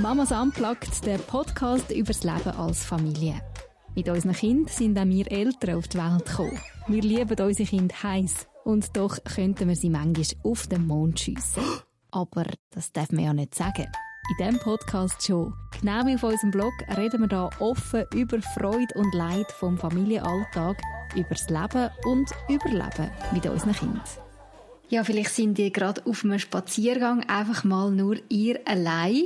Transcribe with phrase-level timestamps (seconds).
[0.00, 3.40] Mamas Unplugged, der Podcast über das Leben als Familie.
[3.94, 6.60] Mit unseren Kindern sind auch wir Eltern auf die Welt gekommen.
[6.88, 11.62] Wir lieben unsere Kinder heiß und doch könnten wir sie manchmal auf den Mond schiessen.
[12.10, 13.86] Aber das darf man ja nicht sagen.
[14.30, 15.54] In diesem Podcast schon.
[15.80, 20.76] Genau wie auf unserem Blog reden wir hier offen über Freude und Leid vom Familienalltag,
[21.14, 24.02] über das Leben und Überleben mit unseren Kindern.
[24.88, 29.22] Ja, vielleicht sind ihr gerade auf einem Spaziergang einfach mal nur ihr allein.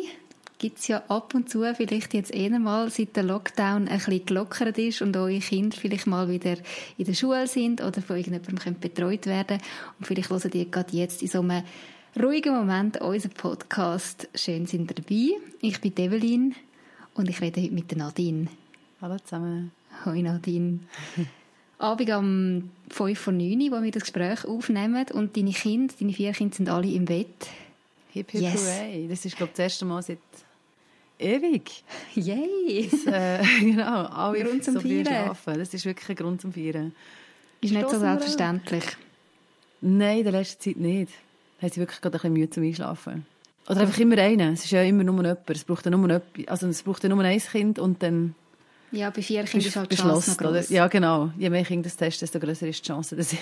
[0.60, 4.26] Gibt es ja ab und zu, vielleicht jetzt eher mal, seit der Lockdown ein bisschen
[4.26, 6.56] gelockert ist und eure Kinder vielleicht mal wieder
[6.96, 9.60] in der Schule sind oder von irgendjemandem betreut werden
[10.00, 11.62] Und vielleicht hören ihr gerade jetzt in so einem
[12.20, 14.28] ruhigen Moment unseren Podcast.
[14.34, 15.40] Schön sind ihr dabei.
[15.60, 16.56] Ich bin Evelyn
[17.14, 18.48] und ich rede heute mit Nadine.
[19.00, 19.70] Hallo zusammen.
[20.04, 20.80] Hoi Nadine.
[21.78, 26.32] Abend um 5 vor 9 wo wir das Gespräch aufnehmen und deine Kinder, deine vier
[26.32, 27.46] Kinder sind alle im Bett.
[28.10, 28.66] Hip hip yes.
[28.66, 29.06] hooray.
[29.08, 30.18] Das ist glaube ich das erste Mal seit
[31.18, 31.84] ewig.
[32.14, 32.88] Yay!
[32.90, 35.06] Das, äh, genau, alle Grund zum so Feiern.
[35.06, 35.58] Schlafen.
[35.58, 36.92] Das ist wirklich ein Grund zum Feiern.
[37.60, 38.84] Ist nicht so selbstverständlich.
[39.80, 41.12] Nein, in der letzten Zeit nicht.
[41.58, 43.26] Da haben sie wirklich gerade ein bisschen Mühe zum Einschlafen.
[43.68, 44.54] Oder einfach immer einen.
[44.54, 45.50] Es ist ja immer nur jemand.
[45.50, 46.48] Es braucht ja nur, jemand.
[46.48, 48.34] also es braucht ja nur ein Kind und dann...
[48.90, 50.64] Ja, bei vier Kindern ist halt die Chance oder?
[50.70, 51.30] Ja, genau.
[51.36, 53.34] Je mehr Kinder du hast, desto größer ist die Chance, dass,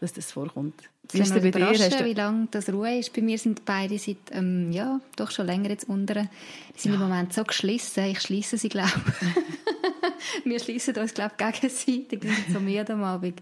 [0.00, 0.74] dass das vorkommt.
[1.12, 1.68] Wie ist bei dir?
[1.68, 2.04] Hast du...
[2.04, 3.12] wie lange das Ruhe ist.
[3.12, 6.28] Bei mir sind beide seit, ähm, ja, doch schon länger jetzt unten.
[6.74, 6.96] Die sind ja.
[6.96, 8.04] im Moment so geschlossen.
[8.04, 10.44] Ich schließe sie, glaube ich.
[10.44, 12.22] Wir schließen uns, glaube ich, gegenseitig.
[12.22, 13.40] Wir sind so müde am Abend.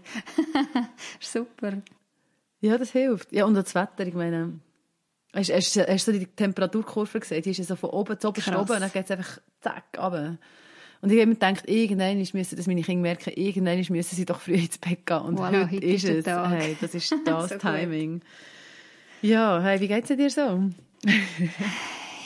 [1.19, 1.81] Super.
[2.61, 3.31] Ja, das hilft.
[3.31, 4.59] Ja, und das Wetter, ich meine...
[5.33, 7.41] Hast, hast, hast du die Temperaturkurve gesehen?
[7.41, 9.83] Die ist ja so von oben zu oben oben und dann geht es einfach zack
[9.97, 10.37] runter.
[11.05, 14.41] Und ich habe mir gedacht, irgendwann müssen das meine Kinder merken, irgendwann müssen sie doch
[14.41, 15.17] früh ins Bett gehen.
[15.19, 16.25] Und voilà, heute, heute, ist es.
[16.25, 18.21] Hey, das ist das so Timing.
[19.21, 20.63] Ja, hey, wie geht es dir so?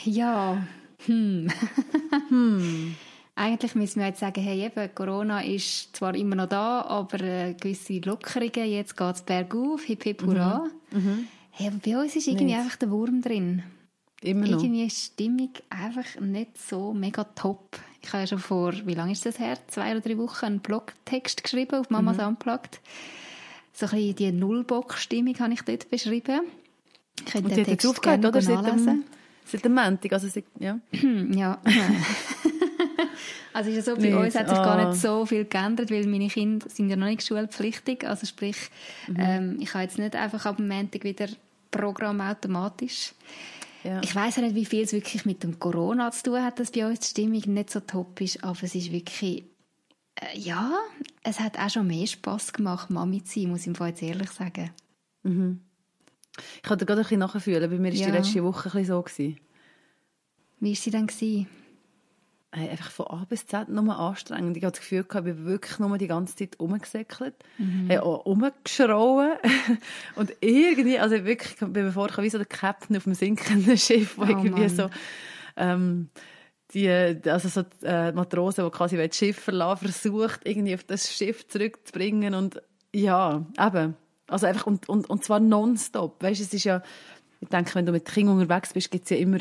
[0.06, 0.66] ja,
[1.04, 1.48] hm.
[2.30, 2.94] hm.
[3.34, 7.52] Eigentlich müssen wir jetzt sagen, hey, eben, Corona ist zwar immer noch da, aber äh,
[7.52, 10.70] gewisse Lockerungen, jetzt geht es bergauf, hip hip hurra.
[10.90, 10.98] Mhm.
[10.98, 11.28] Mhm.
[11.50, 12.56] Hey, aber bei uns ist irgendwie nicht.
[12.56, 13.62] einfach der Wurm drin.
[14.22, 14.62] Immer noch.
[14.62, 17.78] Irgendwie ist die Stimmung einfach nicht so mega top.
[18.02, 19.58] Ich habe schon vor, wie lange ist das her?
[19.68, 22.28] Zwei oder drei Wochen einen Blogtext geschrieben auf Mamas mhm.
[22.28, 22.80] Unplugged.
[23.72, 26.42] So ein bisschen die Nullbock-Stimmung habe ich dort beschrieben.
[27.18, 28.40] Ich könnte Und den Text aufgehört, oder?
[28.40, 29.04] Seit dem,
[29.44, 30.78] seit dem Montag, also seit, ja.
[31.30, 31.58] ja.
[33.52, 34.14] also ist ja so, bei nicht.
[34.14, 34.62] uns hat sich oh.
[34.62, 34.94] gar nicht ah.
[34.94, 38.06] so viel geändert, weil meine Kinder sind ja noch nicht schulpflichtig.
[38.06, 38.56] Also sprich,
[39.08, 39.16] mhm.
[39.18, 41.28] ähm, ich habe jetzt nicht einfach ab dem Montag wieder
[41.70, 43.12] Programm automatisch.
[43.84, 44.00] Ja.
[44.02, 46.70] Ich weiß ja nicht, wie viel es wirklich mit dem Corona zu tun hat, dass
[46.70, 49.44] bei uns die Stimmung nicht so top ist, aber es ist wirklich,
[50.16, 50.72] äh, ja,
[51.22, 54.70] es hat auch schon mehr Spass gemacht, Mami zu sein, muss ich jetzt ehrlich sagen.
[55.22, 55.60] Mhm.
[56.56, 58.06] Ich konnte gerade ein bisschen nachfühlen, bei mir war ja.
[58.06, 59.02] die letzte Woche ein bisschen so.
[59.02, 59.40] Gewesen.
[60.60, 61.06] Wie war sie denn?
[61.06, 61.46] Gewesen?
[62.52, 64.56] Einfach von A bis Z nur anstrengend.
[64.56, 67.90] Ich hatte das Gefühl, ich bin wirklich nur die ganze Zeit rumgesäckelt, mhm.
[67.92, 69.32] rumgeschrauen.
[70.16, 73.78] und irgendwie, also wirklich, ich bin mir vor, wie so der Captain auf dem sinkenden
[73.78, 74.68] Schiff, wo oh, irgendwie Mann.
[74.68, 74.90] so,
[75.56, 76.08] ähm,
[76.74, 81.12] die, also so die äh, Matrosen, die quasi das Schiff verlassen, versucht, irgendwie auf das
[81.12, 82.60] Schiff zurückzubringen und
[82.92, 83.96] ja, eben.
[84.26, 86.22] Also einfach, und, und, und zwar nonstop.
[86.22, 86.82] Weißt, es ist ja,
[87.40, 89.38] ich denke, wenn du mit Kindern unterwegs bist, gibt es ja immer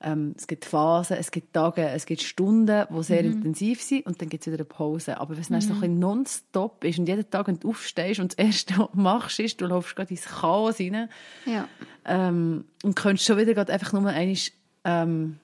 [0.00, 3.32] ähm, es gibt Phasen, es gibt Tage, es gibt Stunden, die sehr mhm.
[3.32, 5.18] intensiv sind und dann gibt es wieder eine Pause.
[5.18, 5.60] Aber wenn es mhm.
[5.60, 8.90] so ein bisschen nonstop ist und jeden Tag, wenn du aufstehst und das Erste, was
[8.92, 11.08] du machst, ist, du läufst gerade ins Chaos rein
[11.46, 11.68] ja.
[12.04, 14.36] ähm, und könntest schon wieder gerade einfach nur einmal
[14.84, 15.38] ähm,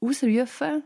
[0.00, 0.82] ausrufen,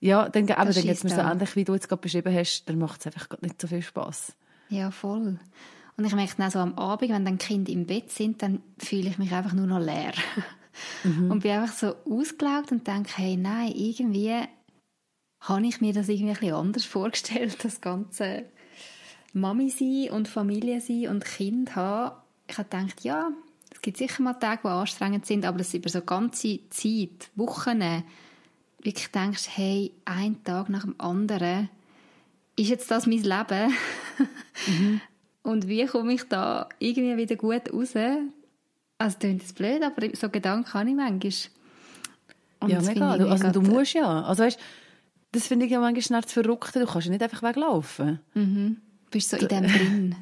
[0.00, 2.64] ja, dann, aber dann geht es mir so ähnlich, wie du jetzt gerade beschrieben hast,
[2.64, 4.32] dann macht es einfach nicht so viel Spaß.
[4.70, 5.38] Ja, voll.
[5.96, 9.10] Und ich merke auch so am Abend, wenn dann Kinder im Bett sind, dann fühle
[9.10, 10.12] ich mich einfach nur noch leer.
[11.04, 11.30] Mhm.
[11.30, 14.42] Und bin einfach so ausgelaugt und denke, hey, nein, irgendwie
[15.40, 18.44] habe ich mir das irgendwie ein bisschen anders vorgestellt, das ganze
[19.32, 22.16] Mami sein und Familie sein und Kind haben.
[22.48, 23.30] Ich habe gedacht, ja,
[23.72, 27.82] es gibt sicher mal Tage, die anstrengend sind, aber es über so ganze Zeit, Wochen,
[28.82, 31.68] wirklich denkst, hey, ein Tag nach dem anderen,
[32.56, 33.74] ist jetzt das mein Leben?
[34.66, 35.00] mhm.
[35.42, 37.94] Und wie komme ich da irgendwie wieder gut raus?
[39.00, 41.32] Also, das klingt jetzt blöd, aber so Gedanken habe ich manchmal.
[42.60, 43.16] Und ja, mega.
[43.16, 44.24] Du, also, du musst ja.
[44.24, 44.60] Also, weißt,
[45.32, 46.80] das finde ich ja manchmal das Verrückte.
[46.80, 48.20] Du kannst ja nicht einfach weglaufen.
[48.34, 48.76] Mhm.
[49.06, 50.16] Du bist so in dem drin.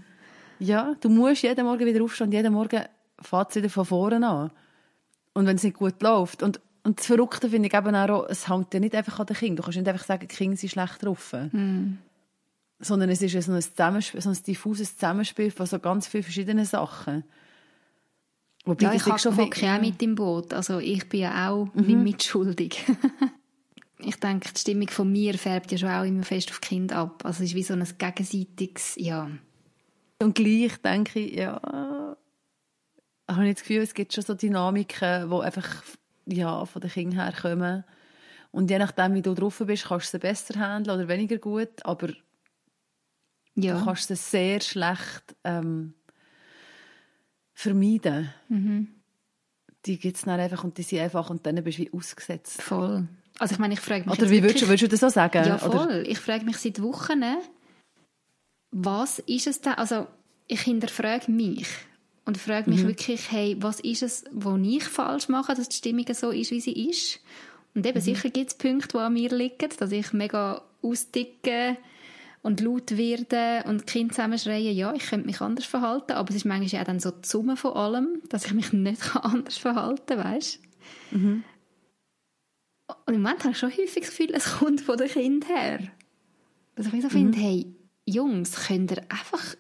[0.61, 2.85] Ja, du musst jeden Morgen wieder aufstehen und jeden Morgen
[3.21, 4.53] fährt es wieder von vorne an.
[5.35, 6.45] Und wenn es nicht gut läuft.
[6.45, 9.37] Und, und das Verrückte finde ich eben auch, es hängt ja nicht einfach an den
[9.37, 9.57] Kindern.
[9.57, 11.35] Du kannst nicht einfach sagen, die Kinder sind schlecht drauf.
[11.51, 11.99] Mhm.
[12.79, 16.65] Sondern es ist so ein, Zusammenspiel, so ein diffuses Zusammenspiel von so ganz vielen verschiedenen
[16.65, 17.25] Sachen.
[18.69, 19.77] Wobei ja, ich habe schon hocke ja.
[19.77, 20.53] auch mit im Boot.
[20.53, 22.03] Also ich bin ja auch mhm.
[22.03, 22.85] mitschuldig.
[23.99, 27.25] ich denke, die Stimmung von mir färbt ja schon auch immer fest auf Kind ab.
[27.25, 29.31] Also es ist wie so ein gegenseitiges, ja.
[30.19, 31.59] Und gleich denke ich, ja,
[33.27, 35.83] habe ich das Gefühl, es gibt schon so Dynamiken, die einfach
[36.27, 37.85] ja, von den Kindern herkommen.
[38.51, 41.87] Und je nachdem, wie du drauf bist, kannst du sie besser handeln oder weniger gut,
[41.87, 42.11] aber
[43.55, 43.79] ja.
[43.79, 45.95] du kannst sie sehr schlecht ähm,
[47.59, 48.33] vermeiden.
[48.49, 48.87] Mhm.
[49.85, 52.63] Die gibt es dann einfach und die sind einfach und dann bist du wie ausgesetzt.
[52.63, 53.09] Voll.
[53.41, 55.45] Also ich meine, ich frage mich Oder wie würdest, würdest, du das so sagen?
[55.45, 55.71] Ja, voll.
[55.71, 56.09] Oder?
[56.09, 57.25] Ich frage mich seit Wochen,
[58.71, 59.75] was ist es da?
[59.75, 60.07] Also
[60.47, 61.67] ich hinterfrage mich
[62.27, 62.89] und frage mich mhm.
[62.89, 66.61] wirklich, hey, was ist es, was ich falsch mache, dass die Stimmung so ist, wie
[66.61, 67.19] sie ist?
[67.75, 68.03] Und eben mhm.
[68.03, 71.77] sicher gibt es Punkte, die an mir liegen, dass ich mega ausdicke
[72.49, 76.31] und laut werde und die Kinder zusammen schreien, ja, ich könnte mich anders verhalten, aber
[76.31, 79.59] es ist manchmal auch dann so die Summe von allem, dass ich mich nicht anders
[79.59, 80.59] verhalten kann, weißt
[81.11, 81.45] mhm.
[83.05, 85.81] Und im Moment habe ich schon häufig das Gefühl, es kommt von den Kindern her.
[86.75, 87.13] Dass ich so mhm.
[87.13, 87.67] finde, hey,
[88.07, 89.55] Jungs, könnt ihr einfach,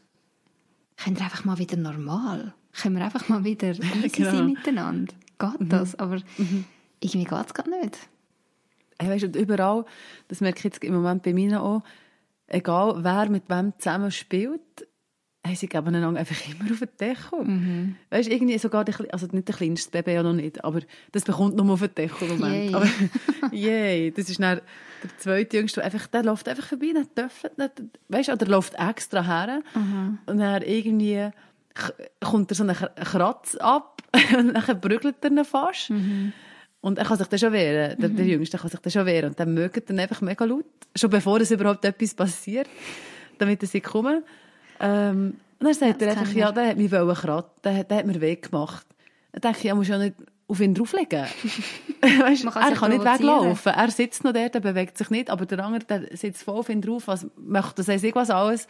[0.96, 3.68] könnt ihr einfach mal wieder normal, können wir einfach mal wieder
[4.02, 4.30] easy genau.
[4.30, 5.12] sein miteinander.
[5.38, 5.68] Geht mhm.
[5.68, 5.94] das?
[5.96, 6.64] Aber mhm.
[7.00, 7.98] irgendwie geht es gerade nicht.
[8.98, 9.84] Hey, weißt, und überall,
[10.28, 11.82] das merke ich jetzt im Moment bei mir auch,
[12.48, 14.60] egal wer mit wem zusammen spielt,
[15.46, 17.44] haben sie geben einander einfach immer auf den Deckel.
[17.44, 17.96] Mhm.
[18.10, 20.80] Weißt, irgendwie sogar der, also nicht der kleinste Baby ja noch nicht, aber
[21.12, 22.70] das bekommt nur auf den Deckel im Moment.
[22.70, 22.74] Yay.
[22.74, 22.88] Aber
[23.52, 24.60] yay, das ist dann
[25.02, 29.22] der zweite Jüngste, einfach, der läuft einfach vorbei, der töffelt nicht, weißt, oder läuft extra
[29.22, 30.18] her mhm.
[30.26, 31.30] und dann irgendwie
[32.20, 34.02] kommt er so einen Kratz ab
[34.36, 35.90] und dann prügelt er ihn fast.
[35.90, 36.32] Mhm.
[36.80, 38.30] Und er kann sich dann schon wehren, der, der mhm.
[38.30, 39.30] Jüngste kann sich dann schon wehren.
[39.30, 40.64] Und dann mögen dann einfach mega laut,
[40.94, 42.68] schon bevor es überhaupt etwas passiert,
[43.38, 44.22] damit er sie kommen.
[44.80, 48.06] Ähm, und dann sagt ja, er einfach, ja, der hat mich kratzen, der, der hat
[48.06, 48.86] mir Weg gemacht.
[49.32, 50.14] Dann denke ich, ja, muss ja nicht
[50.46, 51.26] auf ihn drauflegen.
[52.00, 53.72] weißt, er kann nicht weglaufen.
[53.72, 56.68] Er sitzt noch dort, er bewegt sich nicht, aber der andere der sitzt voll auf
[56.68, 58.66] ihn drauf, was möchte das irgendwas alles.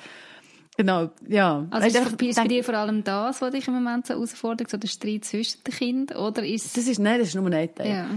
[0.78, 1.66] Genau, ja.
[1.70, 4.70] Also weißt, ist, ist bei dir vor allem das, was dich im Moment so herausfordert,
[4.70, 6.76] so der Streit zwischen den Kindern, oder ist...
[6.76, 7.90] Das ist, nein, das ist nur ein Teil.
[7.90, 8.08] Ja.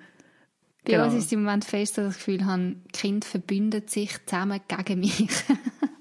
[0.85, 1.05] Bei genau.
[1.05, 4.61] uns ist im Moment fest, dass ich das Gefühl habe, die Kinder verbünden sich zusammen
[4.67, 5.27] gegen mich.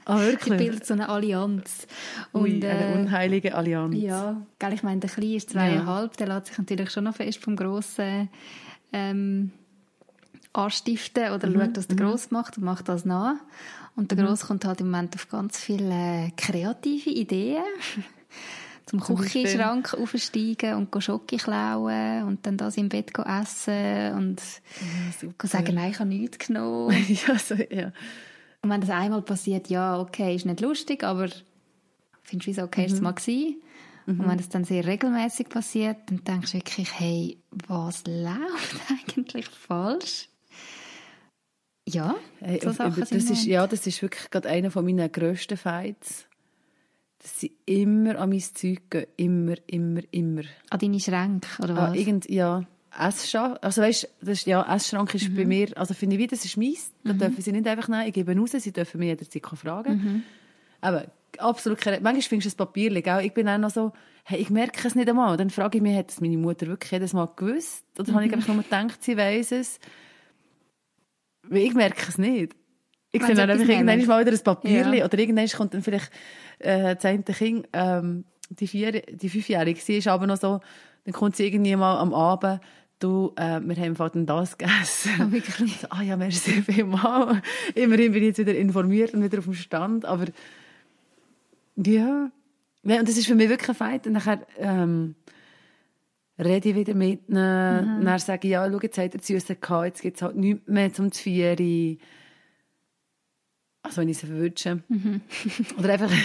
[0.04, 0.58] Ah, wirklich?
[0.58, 1.86] Sie bilden so eine Allianz.
[2.32, 3.94] Und, Ui, eine äh, unheilige Allianz.
[3.96, 6.26] Ja, gell, ich meine, der Kleine ist zweieinhalb, ja.
[6.26, 8.28] der lässt sich natürlich schon noch fest vom Grossen
[8.92, 9.52] ähm,
[10.52, 11.60] anstiften oder mhm.
[11.60, 12.10] schaut, was der mhm.
[12.10, 13.36] Gross macht und macht das nach.
[13.96, 14.26] Und der mhm.
[14.26, 17.62] Gross kommt halt im Moment auf ganz viele kreative Ideen.
[18.86, 24.42] Zum, Zum Küchenschrank aufsteigen und Schoki klauen und dann das im Bett essen und
[25.40, 26.94] ja, sagen, nein, ich habe nichts genommen.
[27.08, 27.92] ja, so, ja.
[28.60, 31.28] Und wenn das einmal passiert, ja, okay, ist nicht lustig, aber
[32.22, 32.94] findest du, wie es okay, mhm.
[32.94, 33.62] es mal gewesen?
[34.06, 34.20] Mhm.
[34.20, 39.46] Und wenn das dann sehr regelmäßig passiert, dann denkst du wirklich, hey, was läuft eigentlich
[39.48, 40.28] falsch?
[41.94, 42.16] Ja,
[42.62, 46.26] so Sachen das ist, Ja, das ist wirklich gerade einer von meinen grössten Fights.
[47.18, 49.06] Dass sie immer an mein Zeug gehen.
[49.16, 50.42] Immer, immer, immer.
[50.70, 51.90] An deine Schränke, oder was?
[51.90, 52.64] Ah, irgend, ja.
[52.98, 53.58] Essschrank.
[53.62, 55.36] Also weißt, das ja, Essschrank ist mhm.
[55.36, 56.92] bei mir, also finde ich, wie, das ist meins.
[57.04, 57.18] Da mhm.
[57.18, 58.06] dürfen sie nicht einfach nehmen.
[58.06, 59.94] Ich gebe raus, sie dürfen mich jederzeit fragen.
[59.94, 60.22] Mhm.
[60.80, 61.06] Aber
[61.38, 63.92] absolut keine, manchmal findest du ein Papier, auch ich bin auch noch so,
[64.24, 65.36] hey, ich merke es nicht einmal.
[65.36, 67.84] Dann frage ich mich, hat es meine Mutter wirklich jedes Mal gewusst?
[67.98, 68.14] Oder mhm.
[68.16, 68.38] habe ich mhm.
[68.38, 69.80] einfach nur gedacht, sie weiss es?
[71.50, 72.54] Ich merke es nicht.
[73.12, 75.04] Ich sehe dann einfach irgendwann mal wieder ein Papier ja.
[75.04, 76.10] oder irgendwann kommt dann vielleicht
[76.60, 80.60] äh, das eine Kind, ähm, die, vier, die Fünfjährige, sie ist aber noch so,
[81.04, 82.60] dann kommt sie irgendwie mal am Abend,
[83.02, 85.12] du, äh, wir haben dann das gegessen.
[85.20, 85.78] Oh, wirklich?
[85.80, 87.38] So, ah ja, merci vielmals.
[87.74, 90.26] Immerhin bin ich jetzt wieder informiert und wieder auf dem Stand, aber
[91.76, 92.30] ja,
[92.84, 94.06] ja und das ist für mich wirklich ein Fight.
[94.06, 95.16] Und nachher ähm,
[96.38, 98.04] rede ich wieder mit ihnen, mhm.
[98.04, 100.68] dann sage ich, ja, schau, jetzt hat er zu gehabt, jetzt gibt es halt nichts
[100.68, 101.98] mehr zum Zvieri.
[103.82, 104.82] Also wenn ich sie verwünsche.
[104.88, 105.20] Mhm.
[105.78, 106.10] Oder einfach...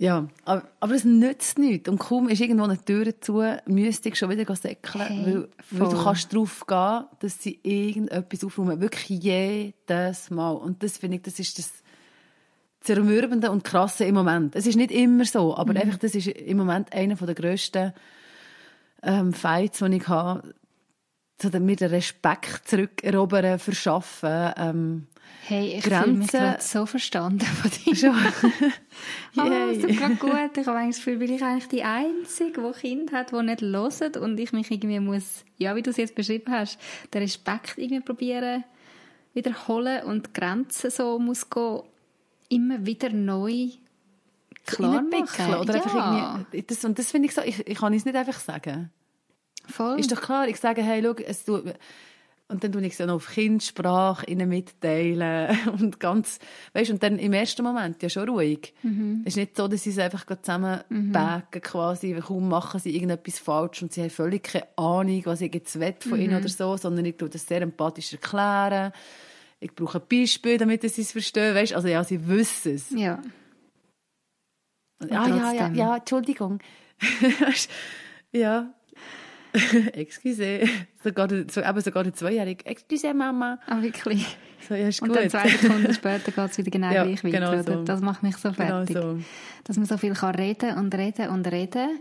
[0.00, 1.88] Ja, aber, aber es nützt nichts.
[1.88, 5.88] Und kaum ist irgendwo eine Tür zu, müsste ich schon wieder säckeln, hey, weil, weil,
[5.88, 8.80] du kannst darauf gehen, dass sie irgendetwas aufräumen.
[8.80, 10.52] Wirklich jedes Mal.
[10.52, 11.72] Und das finde ich, das ist das
[12.80, 14.54] Zermürbende und Krasse im Moment.
[14.54, 15.80] Es ist nicht immer so, aber mhm.
[15.80, 17.92] einfach, das ist im Moment einer der grössten
[19.02, 20.54] ähm, Fights, die ich habe,
[21.40, 25.06] so mir den Respekt zurückerobern, verschaffen, ähm,
[25.48, 27.96] Hey, ich fühle mich gerade so verstanden von dir.
[27.96, 28.10] Schon?
[29.38, 30.58] oh, super gut.
[30.58, 34.16] Ich habe das Gefühl, weil ich eigentlich die Einzige, die Kind hat, die nicht hören
[34.20, 36.78] und ich mich irgendwie muss, ja, wie du es jetzt beschrieben hast,
[37.14, 38.64] den Respekt irgendwie probieren
[39.32, 41.82] wiederholen und die Grenzen so muss gehen,
[42.50, 43.68] immer wieder neu
[44.76, 45.54] Klar machen.
[45.54, 45.82] Oder ja.
[45.82, 48.90] einfach irgendwie, das, und das finde ich so, ich, ich kann es nicht einfach sagen.
[49.66, 50.00] Voll.
[50.00, 51.64] Ist doch klar, ich sage, hey, schau, es tut,
[52.50, 56.38] und dann tue ich es dann auf Kindsprache ihnen mitteilen und ganz,
[56.72, 58.72] weißt, und dann im ersten Moment ja schon ruhig.
[58.82, 59.22] Mhm.
[59.24, 61.12] Es ist nicht so, dass sie es einfach zusammen mhm.
[61.12, 65.54] backen quasi, kaum machen sie irgendetwas falsch und sie haben völlig keine Ahnung, was ich
[65.54, 66.24] jetzt will von mhm.
[66.24, 68.92] ihnen oder so, sondern ich tue das sehr empathisch erklären.
[69.60, 72.90] Ich brauche ein Beispiel, damit sie es verstehen, weißt, also ja, sie wissen es.
[72.90, 73.20] Ja.
[75.08, 76.58] Ja, ja, ja, ja, Entschuldigung.
[78.32, 78.72] ja,
[79.92, 80.60] Excuse.
[81.02, 82.66] Sogar, so, eben sogar der Zweijährige.
[82.66, 83.58] Excuse, Mama.
[83.66, 84.26] Ah, wirklich?
[84.68, 85.18] So, ja, ist und gut.
[85.18, 87.62] dann zwei Sekunden später geht es wieder genau ja, gleich weiter.
[87.62, 87.84] Genau so.
[87.84, 88.94] Das macht mich so fertig.
[88.94, 89.20] Genau so.
[89.64, 92.00] Dass man so viel kann reden und reden und reden.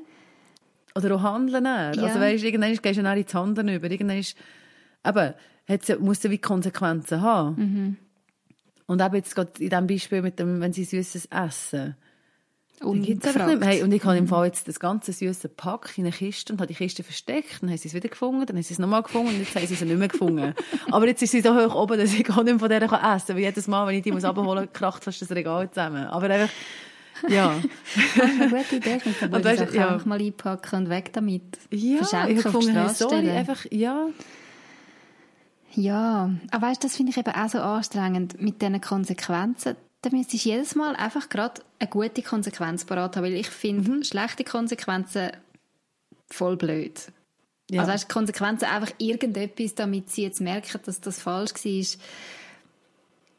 [0.96, 1.66] Oder auch handeln.
[1.66, 1.90] Ja.
[1.90, 3.90] Also weißt, irgendwann gehst du dann ins Handeln über.
[3.90, 4.36] Irgendwann ist,
[5.06, 5.34] eben,
[5.68, 7.56] hat's, muss ja wie Konsequenzen haben.
[7.56, 7.98] Mhm.
[8.88, 11.96] Und eben jetzt gerade in diesem Beispiel mit dem, wenn sie Süßes essen.
[12.82, 13.66] Ungefragt.
[13.66, 16.60] Hey, und ich habe im Fall jetzt das ganze süße Pack in eine Kiste und
[16.60, 17.62] habe die Kiste versteckt.
[17.62, 19.66] Dann haben sie es wieder gefunden, dann haben sie es nochmal gefunden und jetzt haben
[19.66, 20.54] sie es nicht mehr gefunden.
[20.92, 22.90] Aber jetzt ist sie so hoch oben, dass ich gar nicht mehr von der essen
[22.90, 23.22] kann.
[23.28, 26.06] Weil jedes Mal, wenn ich die muss abholen, kracht fast das Regal zusammen.
[26.06, 26.54] Aber einfach,
[27.28, 27.56] ja.
[27.96, 28.98] Das ist eine gute Idee.
[28.98, 29.88] Ich muss Sachen ja.
[29.88, 31.42] einfach mal einpacken und weg damit.
[31.72, 34.08] Ja, Verschenken ich habe die gefunden, hey, sorry, einfach, ja.
[35.74, 39.76] Ja, aber weißt, das finde ich eben auch so anstrengend mit diesen Konsequenzen.
[40.02, 43.90] Da müsstest du jedes Mal einfach gerade eine gute Konsequenz parat haben, weil ich finde
[43.92, 44.04] Mhm.
[44.04, 45.32] schlechte Konsequenzen
[46.30, 47.12] voll blöd.
[47.72, 47.82] ja.
[47.82, 52.00] Also weißt, Konsequenzen einfach irgendetwas, damit sie jetzt merken, dass das falsch war.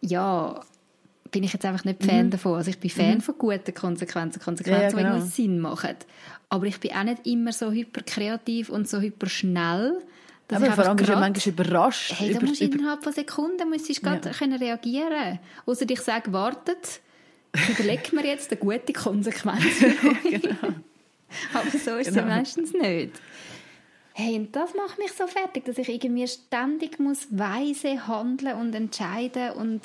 [0.01, 0.65] Ja,
[1.31, 2.55] bin ich jetzt einfach nicht Fan davon.
[2.57, 5.05] Also ich bin Fan von guten Konsequenzen, Konsequenzen, Mhm.
[5.05, 5.27] Ja, ja, die genau.
[5.27, 5.97] Sinn machen.
[6.49, 10.01] Aber ich bin auch nicht immer so hyperkreativ und so hyperschnell,
[10.49, 12.15] dass aber ich vor allem bist du manchmal überrascht.
[12.17, 13.71] Hey, da über, musst über, innerhalb von Sekunden
[14.03, 14.35] gerade Ja.
[14.35, 15.39] können reagieren.
[15.67, 17.01] Außer ich sage, wartet,
[17.71, 19.63] überleg mir jetzt eine gute Konsequenz.
[20.25, 20.75] genau.
[21.53, 22.27] Aber so ist es Genau.
[22.29, 23.13] ja meistens nicht.
[24.15, 28.75] Hey, und das macht mich so fertig, dass ich irgendwie ständig muss weise handeln und
[28.75, 29.83] entscheiden und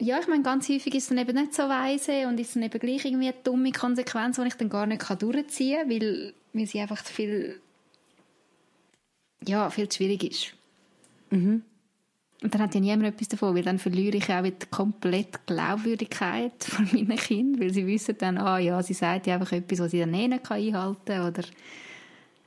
[0.00, 2.62] ja, ich meine, ganz häufig ist es dann eben nicht so weise und ist dann
[2.64, 6.34] eben gleich irgendwie eine dumme Konsequenz, die ich dann gar nicht kann durchziehen kann, weil,
[6.54, 7.60] weil sie einfach zu viel,
[9.46, 10.54] ja, viel zu schwierig ist.
[11.30, 11.62] Mhm.
[12.42, 15.54] Und dann hat ja niemand etwas davon, weil dann verliere ich auch wieder komplett die
[15.54, 19.78] Glaubwürdigkeit von meinen Kindern, weil sie wissen dann, ah ja, sie sagt ja einfach etwas,
[19.78, 21.44] was sie dann eh nicht einhalten kann oder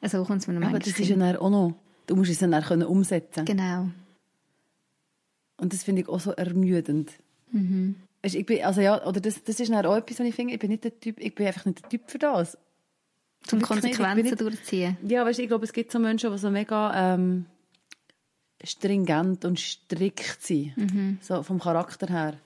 [0.07, 1.73] so kommt es mir aber das ist ja dann auch noch,
[2.05, 3.89] du musst es dann auch können umsetzen Genau.
[5.57, 7.11] Und das finde ich auch so ermüdend.
[7.51, 7.95] Mhm.
[8.21, 10.59] Ich bin, also ja, oder das, das ist dann auch etwas, was ich finde, ich
[10.59, 12.57] bin, nicht der typ, ich bin einfach nicht der Typ für das.
[13.47, 14.97] Zum Konsequenzen nicht- durchziehen.
[15.07, 17.45] Ja, weißt, ich glaube, es gibt so Menschen, die so mega ähm,
[18.63, 21.17] stringent und strikt sind, Mhm.
[21.21, 22.37] so vom Charakter her.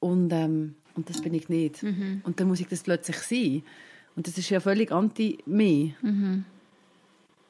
[0.00, 1.82] Und, ähm, und das bin ich nicht.
[1.82, 2.22] Mhm.
[2.24, 3.62] Und dann muss ich das plötzlich sein.
[4.16, 5.94] Und das ist ja völlig anti-mir.
[6.02, 6.44] Mhm.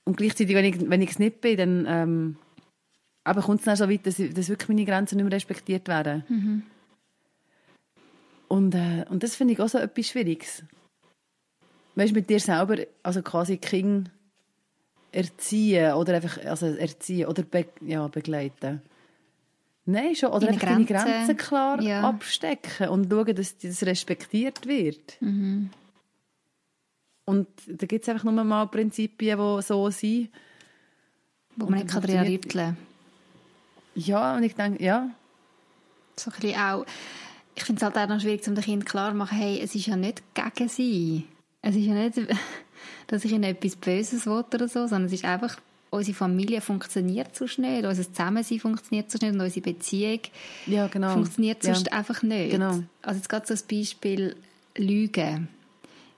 [0.04, 2.36] Und gleichzeitig, wenn ich, wenn ich es nicht bin, dann ähm,
[3.24, 6.24] aber kommt es dann so weit, dass, dass wirklich meine Grenzen nicht mehr respektiert werden.
[6.28, 6.62] Mhm.
[8.48, 10.64] Und, äh, und das finde ich auch so etwas Schwieriges.
[11.94, 14.10] Weißt du, mit dir selber, also quasi Kind
[15.12, 18.80] erziehen oder einfach, also erziehen oder be, ja, begleiten.
[19.84, 20.30] Nein, schon.
[20.30, 22.08] Oder Deine einfach deine Grenzen, klar ja.
[22.08, 25.20] abstecken und schauen, dass das respektiert wird.
[25.20, 25.70] Mhm.
[27.24, 30.30] Und da gibt es einfach nur mal Prinzipien, die so sind.
[31.56, 32.76] Wo man nicht kann dran rütteln
[33.94, 35.10] Ja, und ich denke, ja,
[36.16, 36.86] So ein bisschen auch,
[37.54, 39.74] ich finde es halt auch noch schwierig, um den Kindern klar zu machen, hey, es
[39.74, 41.26] ist ja nicht gegen sie.
[41.62, 42.18] Es ist ja nicht,
[43.06, 45.56] dass ich ihnen etwas Böses will oder so, sondern es ist einfach,
[45.90, 50.20] unsere Familie funktioniert so schnell, unser Zusammensein funktioniert so schnell und unsere Beziehung
[50.66, 51.12] ja genau.
[51.12, 51.74] funktioniert ja.
[51.74, 52.50] sonst einfach nicht.
[52.52, 52.82] Genau.
[53.02, 54.36] Also jetzt gerade so das Beispiel
[54.76, 55.48] Lügen.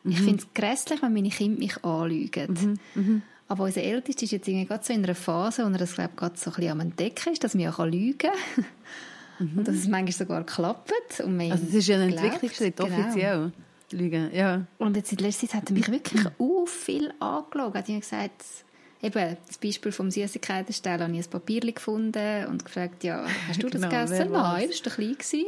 [0.05, 0.25] Ich Mhm.
[0.25, 2.79] finde es grässlich, wenn meine Kinder mich anlügen.
[2.95, 3.23] Mhm.
[3.49, 6.11] Aber unser Ältester ist jetzt irgendwie gerade so in einer Phase, wo er das, glaube
[6.13, 8.31] ich, gerade so ein bisschen am Entdecken ist, dass man ja lügen kann.
[9.41, 11.21] Und dass es manchmal sogar klappt.
[11.21, 11.53] Und man Mhm.
[11.53, 12.13] Also das ist ja ein.
[12.13, 13.51] Entwicklungsschritt, Genau.
[13.97, 14.67] Lügen, ja.
[14.79, 17.75] Und jetzt in letzter Zeit hat er mich wirklich uh, viel angeschaut.
[17.75, 18.45] Er hat mir gesagt,
[19.03, 23.69] eben, das Beispiel vom Süßigkeitenstellen habe ich ein Papier gefunden und gefragt, ja, hast du
[23.71, 24.33] das Genau, gegessen?
[24.33, 25.13] Nein, das war klein.
[25.13, 25.45] gewesen.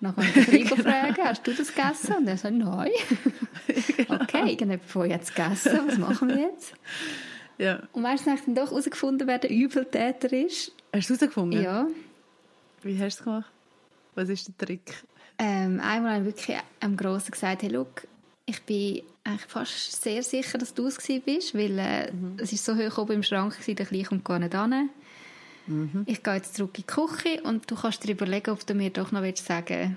[0.00, 2.14] Und dann kann ich Kleinen fragen, hast du das gegessen?
[2.16, 2.90] Und er sagt, nein.
[4.08, 6.74] Okay, irgendjemand von euch hat es gegessen, was machen wir jetzt?
[7.58, 7.82] ja.
[7.92, 10.72] Und weißt du, habe ich dann doch herausgefunden, wer der Übeltäter ist.
[10.92, 11.62] Hast du es herausgefunden?
[11.62, 11.86] Ja.
[12.82, 13.50] Wie hast du es gemacht?
[14.14, 14.92] Was ist der Trick?
[15.38, 18.06] Ähm, einmal habe ich wirklich einem Grossen gesagt, hey, look,
[18.46, 22.76] ich bin eigentlich fast sehr sicher, dass du es bist, weil äh, es ist so
[22.76, 24.90] hoch oben im Schrank gewesen, der Kleine kommt gar nicht hin.
[26.04, 28.90] Ich gehe jetzt zurück in die Küche und du kannst dir überlegen, ob du mir
[28.90, 29.96] doch noch willst sagen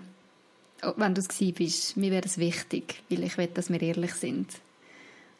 [0.96, 4.48] wenn du es bist, mir wäre es wichtig, weil ich will, dass wir ehrlich sind.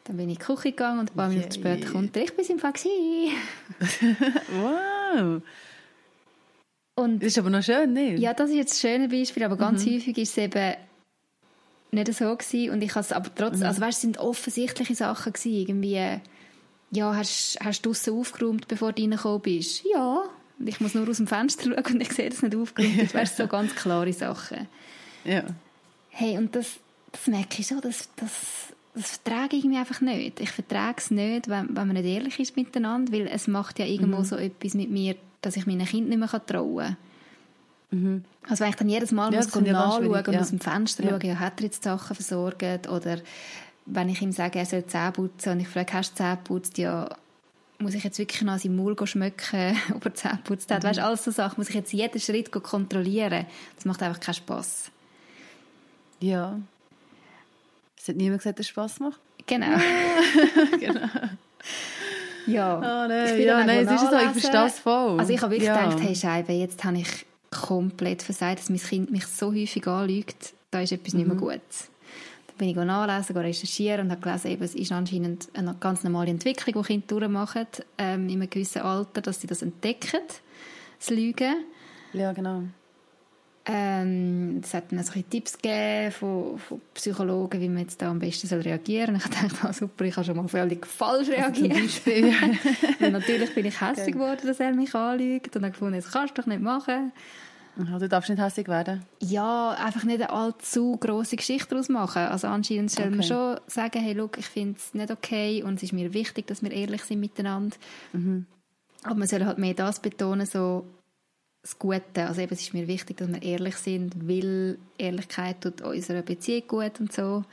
[0.04, 2.34] Dann bin ich in die Küche gegangen und ein paar Minuten später kommt er, ich
[2.34, 2.72] bin im Fall
[4.52, 5.42] wow.
[6.98, 8.18] Und Das ist aber noch schön, nicht?
[8.18, 10.74] ja, das ist jetzt ein schönes Beispiel, aber ganz häufig ist es eben
[11.92, 15.32] nicht so gewesen und ich habe es aber trotzdem, also weißt, es sind offensichtliche Sachen
[15.32, 16.20] gewesen, irgendwie,
[16.90, 19.84] ja, hast, hast du draussen aufgeräumt, bevor du reingekommen bist?
[19.92, 20.24] Ja.
[20.58, 22.98] Und ich muss nur aus dem Fenster schauen und ich sehe, dass es nicht aufgeräumt
[22.98, 23.14] ist.
[23.14, 24.66] Weißt, so ganz klare Sachen.
[25.24, 25.44] Ja.
[26.10, 26.78] Hey, und das,
[27.12, 28.32] das merke ich so, das, das,
[28.94, 30.40] das vertrage ich irgendwie einfach nicht.
[30.40, 33.86] Ich vertrage es nicht, wenn, wenn man nicht ehrlich ist miteinander, weil es macht ja
[33.86, 36.96] irgendwo so etwas mit mir, dass ich meinen Kind nicht mehr trauen
[37.90, 38.24] kann.
[38.48, 40.40] Also wenn ich dann jedes Mal Ja, muss nachschauen schwierig, und ja.
[40.40, 41.10] aus dem Fenster Ja.
[41.10, 43.18] schauen, ja, hat er jetzt Sachen versorgt oder
[43.86, 46.76] wenn ich ihm sage, er soll Zähne putzen und ich frage, hast du Zähne geputzt?
[46.76, 47.08] Ja,
[47.78, 50.84] muss ich jetzt wirklich noch an seinem Maul schmecken, ob er Zähne geputzt hat?
[50.84, 53.46] Weißt du, alles so Sachen, muss ich jetzt jeden Schritt kontrollieren?
[53.76, 54.90] Das macht einfach keinen Spass.
[56.20, 56.58] Ja.
[57.96, 59.20] Es hat niemand gesagt, dass es Spass macht.
[59.46, 59.78] Genau.
[62.48, 65.18] Ja, nein, ich bin ja, nein, es ist so, ich verstehe es voll.
[65.20, 65.84] Also ich habe wirklich Ja.
[65.84, 70.52] gedacht, hey Scheibe, jetzt habe ich komplett versagt, dass mein Kind mich so häufig anlügt,
[70.70, 71.32] da ist etwas nicht Mhm.
[71.32, 71.60] mehr gut.
[72.48, 76.30] Dann bin ich nachlesen, recherchieren und habe gelesen, eben, es ist anscheinend eine ganz normale
[76.30, 77.66] Entwicklung, die Kinder durchmachen,
[77.98, 80.20] ähm, in einem gewissen Alter, dass sie das entdecken,
[80.98, 81.64] das Lügen.
[82.12, 82.64] Ja, genau.
[83.70, 88.00] Ähm, es hat dann so ein bisschen Tipps gegeben von, von Psychologen, wie man jetzt
[88.00, 89.30] da am besten soll reagieren soll.
[89.30, 92.00] Ich dachte, ah, super, ich habe schon mal völlig falsch Also reagiert.
[93.00, 96.40] Natürlich bin ich hässlich geworden, dass er mich anlügt und habe gefunden, das kannst du
[96.42, 97.12] doch nicht machen.
[97.76, 99.04] Ja, du darfst nicht hässlich werden.
[99.20, 102.22] Ja, einfach nicht eine allzu grosse Geschichte daraus machen.
[102.22, 103.28] Also anscheinend soll man Okay.
[103.28, 106.62] schon sagen, hey, look, ich finde es nicht okay und es ist mir wichtig, dass
[106.62, 107.76] wir ehrlich sind miteinander.
[108.14, 108.46] Mhm.
[109.04, 110.86] Aber man soll halt mehr das betonen, so
[111.68, 112.26] das Gute.
[112.26, 116.66] Also eben, es ist mir wichtig, dass wir ehrlich sind, weil Ehrlichkeit tut unserer Beziehung
[116.66, 117.44] gut und so.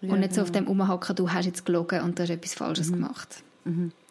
[0.00, 0.64] Ja, und nicht so auf genau.
[0.64, 2.94] dem rumhacken, du hast jetzt gelogen und du hast etwas Falsches Mhm.
[2.94, 3.42] gemacht.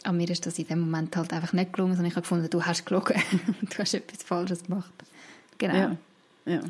[0.03, 2.49] Aber mir ist das in dem Moment halt einfach nicht gelungen, sondern ich habe gefunden,
[2.49, 3.21] du hast gelogen
[3.61, 4.93] und du hast etwas Falsches gemacht.
[5.57, 5.75] Genau.
[5.75, 5.97] Ja.
[6.45, 6.61] ja.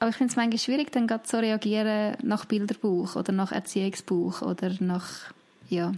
[0.00, 4.42] Aber ich finde es manchmal schwierig, dann gerade so reagieren nach Bilderbuch oder nach Erziehungsbuch
[4.42, 5.32] oder nach,
[5.68, 5.92] ja.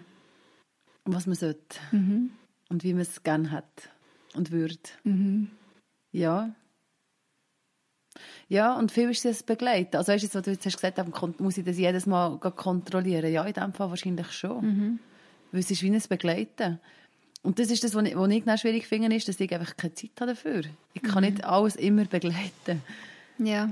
[1.07, 1.79] Was man sollte.
[1.93, 2.31] Mhm.
[2.69, 3.89] Und wie man es gerne hat
[4.35, 4.77] und würde.
[5.05, 5.49] Mhm.
[6.13, 6.55] Ja.
[8.49, 9.97] Ja, und viel ist das begleiten.
[9.97, 13.31] Also weißt du, was du jetzt hast gesagt hast, muss ich das jedes Mal kontrollieren?
[13.33, 14.65] Ja, in dem Fall wahrscheinlich schon.
[14.65, 14.99] Mhm.
[15.53, 16.81] Weil es ist wie ein Begleiten.
[17.43, 19.95] Und das ist das, was ich, was ich schwierig finde, ist, dass ich einfach keine
[19.95, 20.63] Zeit habe dafür.
[20.95, 21.31] Ich kann Mhm.
[21.31, 22.83] nicht alles immer begleiten.
[23.39, 23.71] Ja.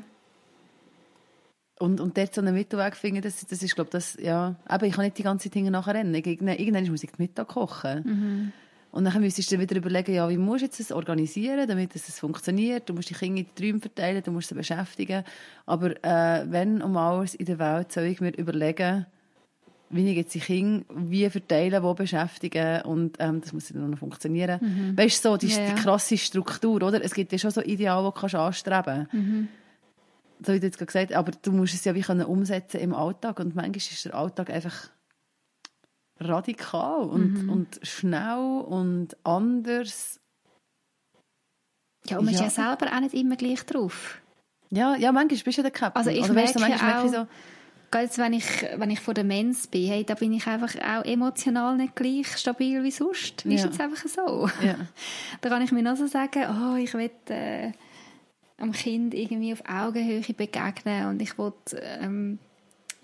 [1.81, 4.95] Und, und dort so einen Mittelweg finden, das, das ist, glaube das, ja, aber ich
[4.95, 6.15] kann nicht die ganze Zeit nachher rennen.
[6.15, 8.03] Ich- Irgendwann, muss ich Mittag kochen.
[8.05, 8.53] Mhm.
[8.95, 11.97] Und dann müsstest du dir wieder überlegen, ja, wie musst du jetzt das organisieren, damit
[11.97, 12.89] es funktioniert.
[12.89, 15.25] Du musst die Kinder in die Träume verteilen, du musst sie beschäftigen.
[15.67, 19.07] Aber äh, wenn um alles in der Welt soll ich mir überlegen,
[19.91, 23.99] wie ich jetzt die Kinder wie verteilen, wo beschäftigen und ähm, das muss dann noch
[23.99, 24.61] funktionieren.
[24.97, 25.75] Weißt du, so, die, Ja, ja.
[25.75, 27.03] die krasse Struktur, oder?
[27.03, 29.09] Es gibt ja schon so Ideale, die kannst du anstreben
[30.45, 32.81] so wie du jetzt gerade gesagt hast, aber du musst es ja wie können umsetzen
[32.81, 34.91] im Alltag und manchmal ist der Alltag einfach
[36.21, 40.21] radikal und, und schnell und anders.
[42.09, 42.47] Ja, und man Ja.
[42.47, 44.21] ist ja selber auch nicht immer gleich drauf.
[44.71, 45.97] Ja, ja manchmal bist du der Captain.
[45.97, 47.27] Also ich Oder weißt du, merke manchmal merke ich auch-
[47.91, 48.45] Gerade jetzt, wenn ich,
[48.77, 52.27] wenn ich vor der Mens bin, hey, da bin ich einfach auch emotional nicht gleich
[52.37, 53.47] stabil wie sonst.
[53.47, 53.67] Ist Ja.
[53.67, 54.49] jetzt einfach so.
[54.65, 54.75] Ja.
[55.41, 57.71] Da kann ich mir noch so sagen, oh, ich will äh,
[58.59, 61.53] am Kind irgendwie auf Augenhöhe begegnen und ich will
[62.01, 62.41] ähm,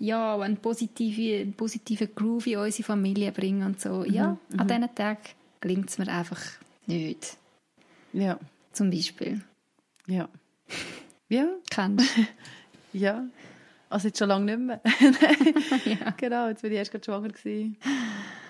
[0.01, 4.03] ja, einen positiven, positiven Groove in unsere Familie bringen und so.
[4.03, 5.19] Ja, an diesen Tagen
[5.61, 6.39] gelingt es mir einfach
[6.87, 7.37] nicht.
[8.13, 8.39] ja,
[8.73, 9.41] Zum Beispiel.
[10.07, 10.27] ja.
[11.29, 12.09] Ja, Kennst
[12.93, 13.23] ja.
[13.89, 14.81] Also jetzt schon lange nicht mehr.
[15.85, 16.11] ja.
[16.17, 17.77] genau, jetzt bin ich erst gerade schwanger gewesen.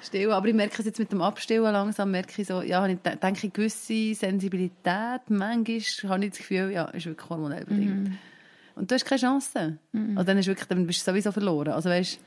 [0.04, 0.32] Stillen.
[0.32, 3.16] Aber ich merke es jetzt mit dem Abstillen langsam, merke ich so, ja, ich de-
[3.18, 8.10] denke, gewisse Sensibilität, manchmal habe ich das Gefühl, ja, ist wirklich hormonell bedingt.
[8.10, 8.18] Mhm.
[8.82, 9.78] Und du hast keine Chance.
[9.94, 11.74] Also dann, ist wirklich, dann bist du sowieso verloren.
[11.74, 12.20] Also weißt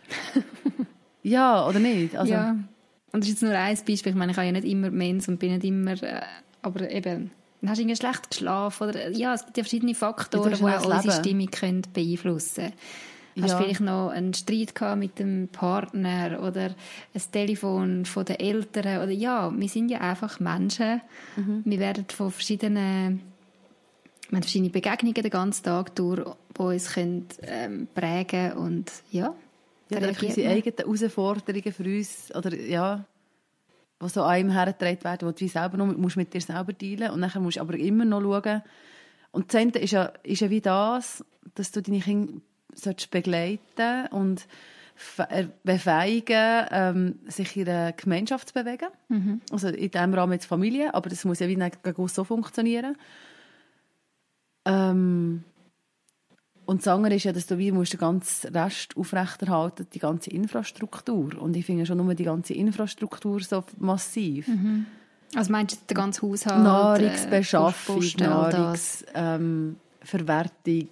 [1.25, 2.15] ja, oder nicht?
[2.15, 2.51] Also, ja.
[3.11, 4.13] Und das ist jetzt nur ein Beispiel.
[4.13, 6.01] Ich meine, ich habe ja nicht immer Mens und bin nicht immer...
[6.01, 6.21] Äh,
[6.63, 8.89] aber eben, dann hast du irgendwie schlecht geschlafen.
[8.89, 11.13] Oder, ja, es gibt ja verschiedene Faktoren, die auch unsere.
[11.13, 12.73] Stimmung können beeinflussen
[13.35, 13.43] können.
[13.43, 16.67] Hast du vielleicht noch einen Streit gehabt mit dem Partner oder
[17.15, 19.03] ein Telefon von den Eltern?
[19.03, 21.01] Oder ja, wir sind ja einfach Menschen.
[21.35, 21.63] Mhm.
[21.65, 23.34] Wir werden von verschiedenen...
[24.35, 26.25] Wir haben verschiedene Begegnungen den ganzen Tag durch,
[26.57, 29.33] die uns können, ähm, prägen und ja...
[29.91, 33.05] ja, da unsere eigenen Herausforderungen für uns, oder ja,
[34.03, 37.13] die so an einem hergetragen werden, wo du selber noch musst mit dir selber dealen
[37.13, 38.63] und nachher musst du aber immer noch schauen,
[39.35, 42.35] Und das eine ist ja, ist ja wie das, dass du deine Kinder
[42.73, 44.47] sollst begleiten und
[45.29, 48.89] äh, befähigen, ähm, sich in einer Gemeinschaft zu bewegen.
[49.09, 49.41] Mhm.
[49.51, 51.59] Also in diesem Rahmen jetzt Familie, aber das muss ja wie
[52.09, 52.97] so funktionieren.
[54.65, 55.45] Ähm,
[56.67, 60.31] und das andere ist ja, dass du wie musst den ganzen Rest aufrechterhalten, die ganze
[60.31, 61.41] Infrastruktur.
[61.41, 64.49] Und ich finde schon nur die ganze Infrastruktur so massiv.
[64.49, 64.87] Mhm.
[65.35, 66.63] Also meinst du den ganzen Haushalt?
[66.63, 69.77] Nahrungsbeschaffung, äh, Nahrungsverwertung.
[70.65, 70.89] Ähm,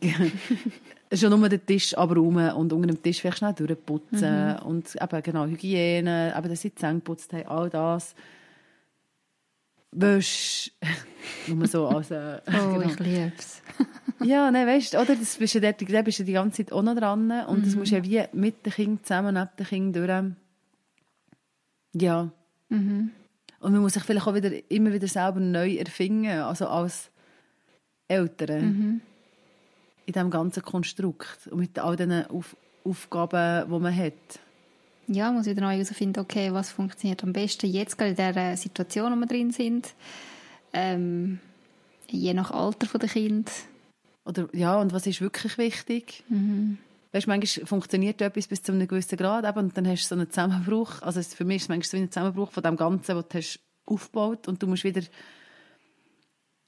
[1.15, 4.57] schon nur den Tisch aber rum und unter dem Tisch vielleicht schnell durchputzen.
[4.57, 4.67] Mhm.
[4.67, 8.15] Und eben genau, Hygiene, eben, dass sie die Zähne geputzt haben, all das.
[9.93, 10.73] Wäsch.
[11.47, 12.11] nur so als...
[12.11, 12.81] Äh, oh, genau.
[12.81, 13.63] ich liebe es.
[14.25, 15.15] ja, nein, weißt du, oder?
[15.15, 17.31] Das bist du, dort, da bist du die ganze Zeit auch noch dran.
[17.47, 17.65] Und mhm.
[17.65, 20.37] das musst du ja wie mit den Kindern zusammen, neben den Kindern
[21.93, 22.03] durch.
[22.03, 22.31] Ja.
[22.69, 23.11] Mhm.
[23.61, 27.11] Und man muss sich vielleicht auch wieder, immer wieder selber neu erfinden, also als
[28.09, 28.65] Eltern.
[28.65, 29.01] Mhm.
[30.07, 34.41] In diesem ganzen Konstrukt und mit all diesen Auf Aufgaben, die man hat.
[35.13, 38.57] Ja, man muss wieder neu herausfinden, okay, was funktioniert am besten jetzt gerade in der
[38.57, 39.95] Situation, in der wir drin sind.
[40.73, 41.39] Ähm,
[42.09, 43.51] je nach Alter der Kind.
[44.25, 46.25] Oder, ja, und was ist wirklich wichtig?
[46.29, 46.79] Mhm.
[47.13, 50.15] Weißt, manchmal funktioniert etwas bis zu einem gewissen Grad eben, und dann hast du so
[50.15, 51.03] einen Zusammenbruch.
[51.03, 53.61] Also für mich ist es manchmal so ein Zusammenbruch von dem Ganzen, was du hast
[53.85, 55.03] aufgebaut und du musst wieder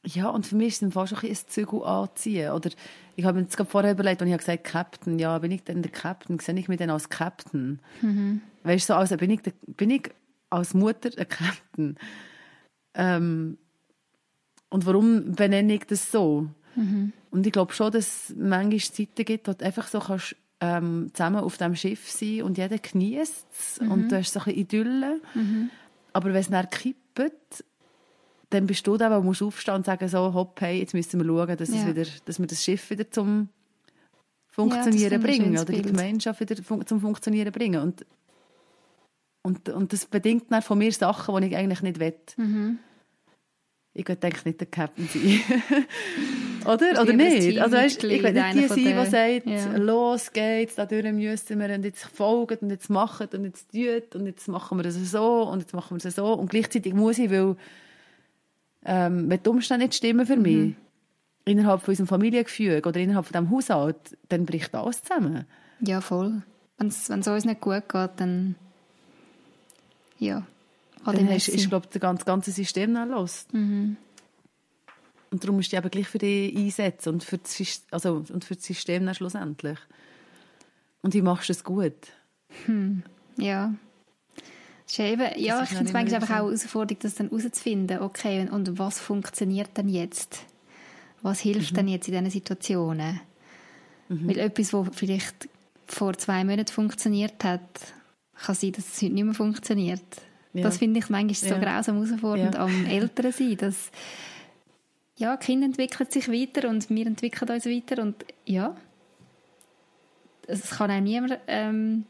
[0.06, 2.50] ja, und für mich ist es fast schon ein Zügel anziehen.
[2.52, 2.70] Oder
[3.16, 5.64] ich habe mir jetzt gerade vorher überlegt, und ich habe gesagt, Captain, ja, bin ich
[5.64, 6.38] denn der Captain?
[6.38, 7.80] Sehe ich mich denn als Captain?
[8.02, 8.42] Mhm.
[8.62, 10.10] Weißt du, so, also bin ich, der, bin ich
[10.50, 11.96] als Mutter ein Captain?
[12.94, 13.58] Ähm,
[14.68, 16.48] und warum benenne ich das so?
[16.76, 17.12] Mhm.
[17.30, 21.10] Und ich glaube schon, dass es manchmal Zeiten gibt, wo du einfach so kannst, ähm,
[21.12, 23.90] zusammen auf dem Schiff sein und jeder genießt es mhm.
[23.90, 25.20] und du hast so ein bisschen Idylle.
[25.34, 25.70] Mhm.
[26.12, 27.64] Aber wenn es dann kippt,
[28.54, 31.26] dann bist du da, wo musst aufstehen und sagen so, hopp, hey, jetzt müssen wir
[31.26, 31.86] schauen, dass, ja.
[31.86, 33.48] wieder, dass wir das Schiff wieder zum
[34.48, 37.82] Funktionieren ja, bringen oder die Gemeinschaft wieder zum Funktionieren bringen.
[37.82, 38.06] Und,
[39.42, 42.14] und, und das bedingt dann von mir Sachen, die ich eigentlich nicht will.
[42.36, 42.78] Mhm
[43.94, 45.40] ich will eigentlich nicht der Captain sein.
[46.66, 47.00] Oder?
[47.00, 47.60] Oder nicht?
[47.60, 49.76] Also, weißt, ich will nicht die sein, die sagt, ja.
[49.76, 54.16] los geht's, da durch müssen wir und jetzt folgen und jetzt machen und jetzt tut
[54.16, 56.32] und jetzt machen wir das so und jetzt machen wir das so.
[56.32, 57.56] Und gleichzeitig muss ich, weil
[58.84, 60.76] ähm, wenn die Umstände nicht stimmen für mich, mhm.
[61.44, 65.46] innerhalb von unserem Familiengefüge oder innerhalb von diesem Haushalt, dann bricht alles zusammen.
[65.80, 66.42] Ja, voll.
[66.78, 68.56] Wenn es uns nicht gut geht, dann
[70.18, 70.46] ja,
[71.04, 73.46] dann hast, ist, glaube das ganze, ganze System dann los.
[73.52, 73.96] Mhm.
[75.30, 78.44] Und darum musst du dich eben gleich für dich einsetzen und für das, also, und
[78.44, 79.78] für das System dann schlussendlich.
[81.02, 81.92] Und wie machst du es gut?
[82.66, 83.02] Hm.
[83.36, 83.74] Ja.
[84.98, 88.50] Eben, ja, ich finde es manchmal einfach auch eine Herausforderung, das dann herauszufinden, okay, und,
[88.50, 90.44] und, was funktioniert denn jetzt?
[91.22, 91.76] Was hilft mhm.
[91.76, 93.20] denn jetzt in diesen Situationen?
[94.08, 94.28] Mhm.
[94.28, 95.48] Weil etwas, was vielleicht
[95.86, 97.62] vor zwei Monaten funktioniert hat,
[98.34, 100.02] kann sein, dass es heute nicht mehr funktioniert.
[100.52, 100.62] Ja.
[100.62, 101.58] Das finde ich manchmal so ja.
[101.58, 102.60] grausam herausfordernd ja.
[102.60, 103.90] am Eltern sein, dass
[105.16, 108.76] ja, Kinder entwickeln sich weiter und wir entwickeln uns weiter und ja,
[110.46, 112.04] es kann auch niemand ähm,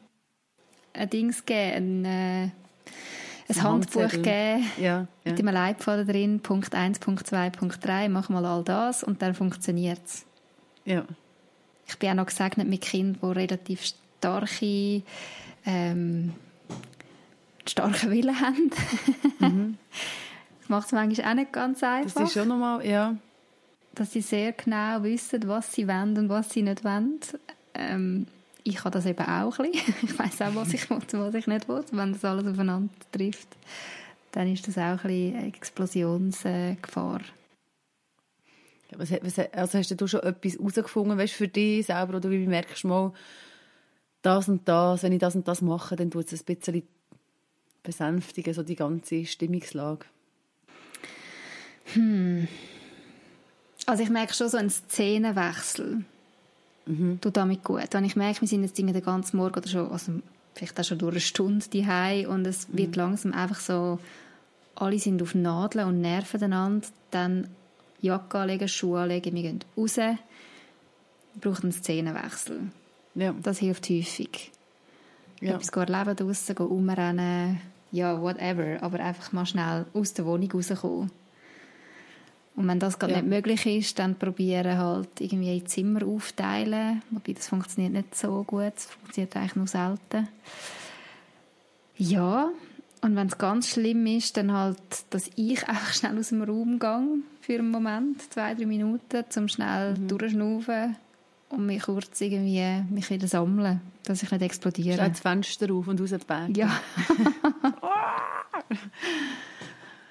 [0.92, 2.50] ein Dings geben, ein, äh,
[3.48, 5.06] ein Handbuch geben ja, ja.
[5.24, 9.20] mit einem Leitfaden drin, Punkt 1, Punkt 2, Punkt 3, mach mal all das und
[9.22, 10.24] dann funktioniert es.
[10.84, 11.04] Ja.
[11.86, 15.02] Ich bin auch noch gesegnet mit Kindern, die relativ starke
[15.66, 16.32] ähm,
[17.66, 18.70] starken Willen haben.
[19.38, 19.78] mhm.
[20.60, 22.14] Das macht es manchmal auch nicht ganz einfach.
[22.14, 23.16] Das ist schon nochmal, ja.
[23.94, 27.20] Dass sie sehr genau wissen, was sie wollen und was sie nicht wollen.
[27.74, 28.26] Ähm,
[28.64, 29.94] ich habe das eben auch ein bisschen.
[30.02, 31.84] Ich weiß auch, was ich will und was ich nicht will.
[31.92, 33.48] Wenn das alles aufeinander trifft,
[34.32, 37.20] dann ist das auch ein bisschen Explosionsgefahr.
[38.96, 42.84] was, was, also hast du schon etwas herausgefunden, weißt, für dich selber, oder wie merkst
[42.84, 43.12] du mal,
[44.22, 46.82] das und das, wenn ich das und das mache, dann tut es ein bisschen
[47.82, 50.06] besänftigen, so die ganze Stimmungslage?
[51.92, 52.48] Hm.
[53.84, 56.06] Also ich merke schon so einen Szenenwechsel.
[56.86, 57.20] Mhm.
[57.20, 57.88] Tut damit gut.
[57.92, 60.12] Wenn ich merke, wir sind jetzt den ganzen Morgen oder schon, also
[60.54, 62.78] vielleicht auch schon durch eine Stunde daheim und es mhm.
[62.78, 63.98] wird langsam einfach so,
[64.76, 67.48] alle sind auf Nadeln und nerven einander, dann
[68.00, 69.98] Jacke anlegen, Schuhe anlegen, wir gehen raus,
[71.40, 72.60] braucht einen Szenenwechsel.
[73.14, 73.34] Ja.
[73.42, 74.50] Das hilft häufig.
[75.40, 75.54] Ja.
[75.54, 77.60] Etwas erleben draussen, umrennen,
[77.92, 81.10] ja, whatever, aber einfach mal schnell aus der Wohnung rauskommen.
[82.56, 83.20] Und wenn das gerade ja.
[83.20, 87.02] nicht möglich ist, dann probieren halt irgendwie ein Zimmer aufteilen.
[87.10, 90.28] Wobei das funktioniert nicht so gut, das funktioniert eigentlich nur selten.
[91.96, 92.50] Ja,
[93.00, 94.78] Und wenn es ganz schlimm ist, dann halt,
[95.10, 99.48] dass ich einfach schnell aus dem Raum gehe für einen Moment, zwei, drei Minuten, zum
[99.48, 100.08] schnell mhm.
[100.08, 100.96] durchschnaufen
[101.50, 104.96] und mich kurz irgendwie mich wieder sammeln, dass ich nicht explodiere.
[104.96, 106.70] Schau das Fenster auf und raus die Ja.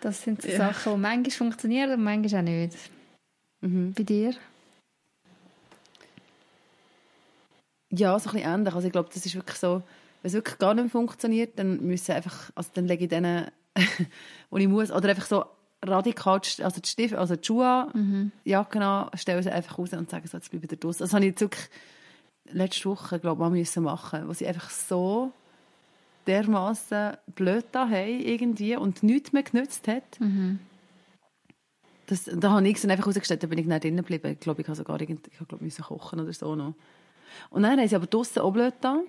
[0.04, 0.58] das sind so ja.
[0.58, 2.78] Sachen, die manchmal funktionieren und manchmal auch nicht.
[3.62, 3.94] Mhm.
[3.94, 4.34] Bei dir?
[7.90, 8.74] Ja, so ein bisschen ähnlich.
[8.74, 9.82] Also ich glaube, das ist wirklich so,
[10.22, 13.48] wenn es wirklich gar nicht funktioniert, dann müssen einfach, also dann lege ich denen,
[14.50, 15.46] wo ich muss, oder einfach so
[15.84, 18.32] radikal, also die Stiefel, also die Schuhe an, mhm.
[18.44, 21.04] Jacke an, stellen sie einfach raus und sagen so, jetzt bleibe ich draussen.
[21.04, 21.70] Das habe ich jetzt wirklich
[22.52, 25.32] letzte Woche, glaube ich, mal müssen machen, wo sie einfach so
[26.28, 30.20] dermaßen blöd da haben irgendwie und nichts mehr genützt hat.
[30.20, 30.60] Mhm.
[32.08, 34.32] Das, da habe ich dann einfach rausgestellt, da bin ich nicht drinnen geblieben.
[34.32, 36.74] Ich glaube, ich habe sogar irgend, ich glaube, müssen kochen oder so noch.
[37.50, 39.02] Und dann haben sie aber draussen auch blöd da.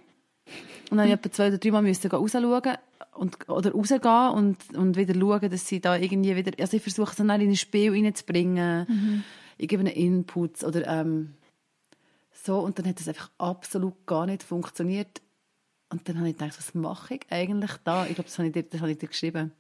[0.90, 2.77] Und dann musste ich etwa zwei oder drei Mal müssen rausschauen
[3.14, 7.11] und, oder rausgehen und, und wieder schauen, dass sie da irgendwie wieder, also ich versuche
[7.11, 8.87] es dann in ein Spiel reinzubringen.
[8.88, 9.24] Mhm.
[9.57, 11.35] Ich gebe einen Input oder ähm,
[12.33, 15.22] so und dann hat das einfach absolut gar nicht funktioniert.
[15.90, 18.07] Und dann habe ich gedacht, was mache ich eigentlich da?
[18.07, 19.53] Ich glaube, das habe ich dir, das habe ich dir geschrieben.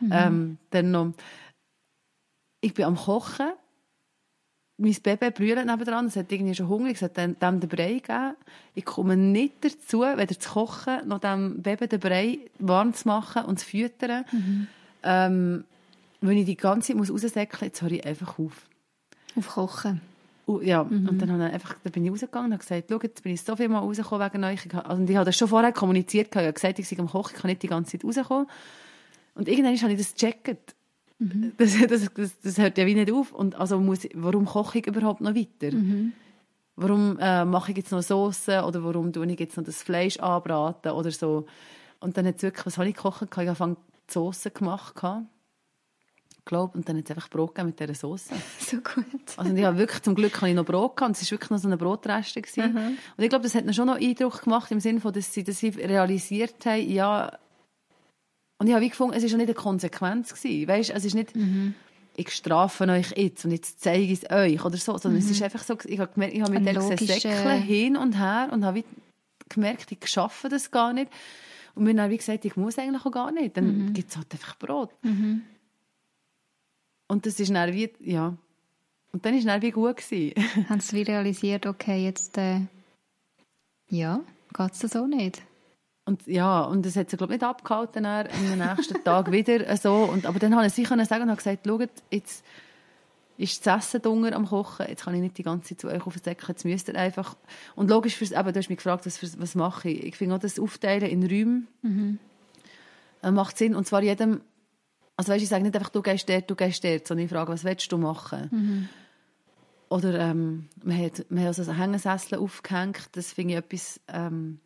[0.00, 0.10] Mhm.
[0.12, 1.12] Ähm, dann noch,
[2.60, 3.52] ich bin am Kochen
[4.76, 8.34] mein Baby brüllt nebenan, es hat irgendwie schon Hunger, es hat dem den Brei gegeben.
[8.74, 13.44] Ich komme nicht dazu, weder zu kochen, noch dem Baby den Brei warm zu machen
[13.44, 14.24] und zu füttern.
[14.32, 14.66] Mhm.
[15.04, 15.64] Ähm,
[16.20, 18.68] wenn ich die ganze Zeit raussäckeln muss, jetzt höre ich einfach auf.
[19.36, 20.00] Auf Kochen?
[20.46, 21.08] Uh, ja, mhm.
[21.08, 23.32] und dann, habe ich einfach, dann bin ich rausgegangen und habe gesagt, schau, jetzt bin
[23.32, 24.66] ich so viel mal rausgekommen wegen euch.
[24.66, 27.32] Ich, also, ich habe das schon vorher kommuniziert, ich habe gesagt, ich sei am Kochen,
[27.34, 28.46] ich kann nicht die ganze Zeit rauskommen.
[29.34, 30.74] Und irgendwann habe ich das gecheckt.
[31.18, 31.52] Mhm.
[31.58, 33.32] Das, das, das, das, hört ja wie nicht auf.
[33.32, 35.74] Und also muss, warum koche ich überhaupt noch weiter?
[35.74, 36.12] Mhm.
[36.76, 40.18] Warum äh, mache ich jetzt noch Soße oder warum tue ich jetzt noch das Fleisch
[40.18, 41.46] anbraten oder so?
[42.00, 43.22] Und dann hat wirklich, was habe ich gekocht?
[43.22, 43.76] Ich habe angefangen
[44.08, 44.94] die Soße gemacht.
[46.46, 48.34] Glaub, und dann hat es einfach Brot mit dieser Soße.
[48.58, 49.06] so gut.
[49.36, 51.50] Also ich habe wirklich, zum Glück habe ich noch Brot gehabt und es war wirklich
[51.50, 52.42] noch so eine Brotreste.
[52.56, 52.98] Mhm.
[53.16, 55.42] Und ich glaube, das hat mir schon noch Eindruck gemacht im Sinne von, dass sie,
[55.42, 57.38] dass sie realisiert haben, ja,
[58.58, 60.34] und ich habe gefunden, es war nicht eine Konsequenz.
[60.34, 60.68] Gewesen.
[60.68, 61.74] Weißt, es ist nicht, mhm.
[62.16, 65.26] ich strafe euch jetzt und jetzt zeige ich es euch oder so, sondern mhm.
[65.26, 68.48] es ist einfach so, ich habe, gemerkt, ich habe mit dem Säckchen hin und her
[68.52, 68.84] und habe
[69.48, 71.10] gemerkt, ich schaffe das gar nicht.
[71.74, 73.56] Und mir dann wie gesagt, ich muss eigentlich auch gar nicht.
[73.56, 73.92] Dann mhm.
[73.92, 74.90] gibt es halt einfach Brot.
[75.02, 75.42] Mhm.
[77.08, 78.36] Und das ist dann wie, ja.
[79.12, 80.00] Und dann war es wie gut.
[80.68, 82.60] Haben sie wie realisiert, okay, jetzt, äh,
[83.88, 84.20] ja,
[84.52, 85.42] geht es so nicht?
[86.06, 88.26] Und ja, und das hat sie, glaube ich, nicht abgehalten am
[88.58, 89.94] nächsten Tag wieder so.
[89.94, 92.44] Und, aber dann habe ich sie sagen und habe gesagt, schaut, jetzt
[93.36, 96.06] ist das Essen Dunger am Kochen, jetzt kann ich nicht die ganze Zeit zu euch
[96.06, 97.36] auf den Deckel, jetzt müsst ihr einfach...
[97.74, 100.04] Und logisch, fürs, eben, du hast mich gefragt, was, was mache ich?
[100.04, 102.18] Ich finde auch das Aufteilen in Räumen mhm.
[103.22, 103.74] Äh, macht Sinn.
[103.74, 104.40] Und zwar jedem...
[105.16, 107.52] Also weißt, ich sage nicht einfach, du gehst dort, du gehst dort, sondern ich frage,
[107.52, 108.48] was willst du machen?
[108.50, 108.88] Mhm.
[109.88, 114.00] Oder ähm, man hat, man hat also Hängesessel aufgehängt, das finde ich etwas...
[114.08, 114.58] Ähm,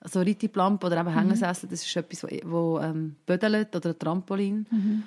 [0.00, 1.18] also Rittiplampe oder eben mhm.
[1.18, 4.66] Hängesessel, das ist etwas, wo, wo ähm, bödelt oder ein Trampolin.
[4.70, 5.02] Mhm.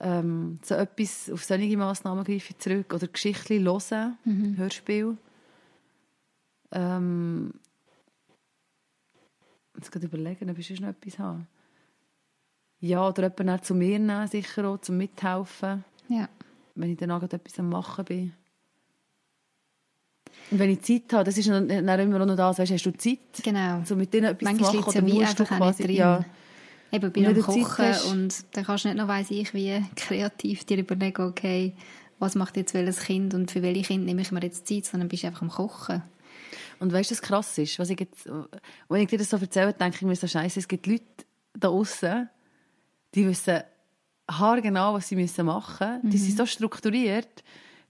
[0.00, 2.92] Ähm, so etwas, auf solche Massnahmen greife ich zurück.
[2.92, 4.56] Oder Geschichten hören, mhm.
[4.56, 5.16] Hörspiel.
[6.72, 7.52] Ähm,
[9.76, 11.46] jetzt gerade überlegen, ob ich sonst noch etwas habe.
[12.84, 15.84] Ja, oder jemanden zu mir nehmen, sicher auch, zum Mithelfen.
[16.10, 16.28] Ja.
[16.74, 18.32] Wenn ich dann auch etwas am Machen bin.
[20.50, 23.18] Und wenn ich Zeit habe, das ist dann immer noch das, weißt, hast du Zeit,
[23.42, 23.80] genau.
[23.86, 25.96] so mit denen etwas Manchmal zu machen, oder musst du quasi, drin.
[25.96, 26.24] Ja,
[26.92, 30.76] Eben bei einem Kochen und dann kannst du nicht noch, weiss ich, wie kreativ dir
[30.76, 31.72] überlegen, okay,
[32.18, 35.08] was macht jetzt welches Kind und für welche Kind nehme ich mir jetzt Zeit, sondern
[35.08, 36.02] bist einfach am Kochen.
[36.80, 37.78] Und weißt du, was krass ist?
[37.78, 38.28] Was ich jetzt,
[38.90, 41.04] wenn ich dir das so erzähle, denke ich mir so scheiße, es gibt Leute
[41.58, 42.28] da außen,
[43.14, 43.62] die wissen
[44.30, 46.10] haargenau, was sie müssen machen müssen.
[46.10, 46.38] Die sind mhm.
[46.38, 47.44] so strukturiert,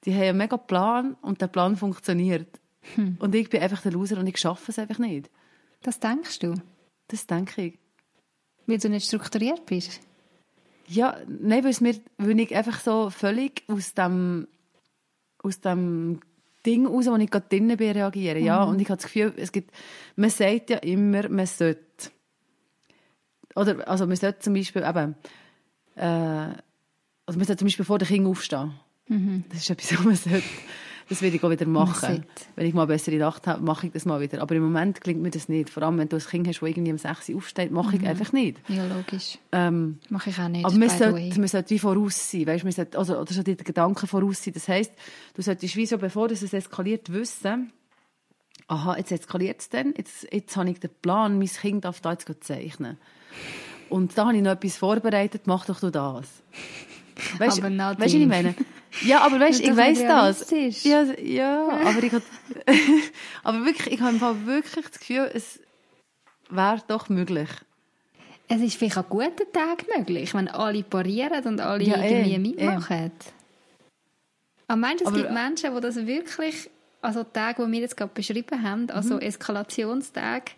[0.04, 2.60] die haben einen mega Plan und der Plan funktioniert.
[2.94, 3.16] Hm.
[3.18, 5.30] Und ich bin einfach der Loser und ich schaffe es einfach nicht.
[5.82, 6.54] Das denkst du?
[7.08, 7.78] Das denke ich.
[8.66, 10.00] Weil du nicht strukturiert bist?
[10.86, 14.48] Ja, nein, weil, mir, weil ich einfach so völlig aus dem,
[15.42, 16.20] aus dem
[16.66, 18.40] Ding raus, wo ich gerade drinnen bin, reagiere.
[18.40, 18.46] Mhm.
[18.46, 19.70] Ja, und ich habe das Gefühl, es gibt,
[20.16, 22.10] man sagt ja immer, man sollte.
[23.54, 25.14] Oder, also man sollte zum Beispiel eben,
[25.96, 26.04] äh,
[27.26, 28.72] also man sollte zum Beispiel vor den Kindern aufstehen.
[29.08, 29.44] Mhm.
[29.48, 30.44] Das ist etwas, was man sollte.
[31.08, 32.24] Das will ich auch wieder machen.
[32.56, 34.40] Wenn ich mal bessere Nacht habe, mache ich das mal wieder.
[34.40, 35.68] Aber im Moment klingt mir das nicht.
[35.68, 38.02] Vor allem, wenn du ein Kind hast, das irgendwie um 6 Uhr aufsteht, mache ich
[38.02, 38.08] mhm.
[38.08, 38.58] einfach nicht.
[38.68, 39.38] Ja, logisch.
[39.52, 40.64] Ähm, mache ich auch nicht.
[40.64, 42.46] Aber man sollte, man sollte wie voraus sein.
[42.46, 44.54] Weißt, man sollte, also, oder so die Gedanken voraus sein.
[44.54, 44.92] Das heisst,
[45.34, 47.70] du solltest wie so, bevor es eskaliert, wissen,
[48.68, 52.12] aha, jetzt eskaliert es dann, jetzt, jetzt habe ich den Plan, mein Kind darf da
[52.12, 52.98] jetzt zeichnen.
[53.88, 56.26] Und da habe ich noch etwas vorbereitet, mach doch du das.
[57.38, 58.54] Weißt du, was ich meine?
[59.02, 60.50] Ja, aber weißt, ich weiß das.
[60.84, 62.22] Ja, ja, aber ich hab,
[63.44, 65.60] aber wirklich, ich habe im Fall wirklich das Gefühl, es
[66.50, 67.48] wäre doch möglich.
[68.48, 72.38] Es ist vielleicht an guten Tagen möglich, wenn alle parieren und alle Ja, irgendwie eh,
[72.38, 73.12] mitmachen.
[74.68, 76.70] Aber meinst du, es Aber- gibt Menschen, die das wirklich,
[77.00, 79.20] also Tage, die wir jetzt gerade beschrieben haben, also Mhm.
[79.20, 80.52] Eskalationstage,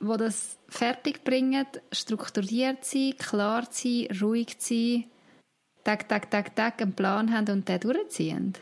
[0.00, 5.04] die das fertig bringen, strukturiert sein, klar sein, ruhig sein,
[5.84, 8.52] Tag, Tag, Tag, Tag einen Plan haben und den durchziehen?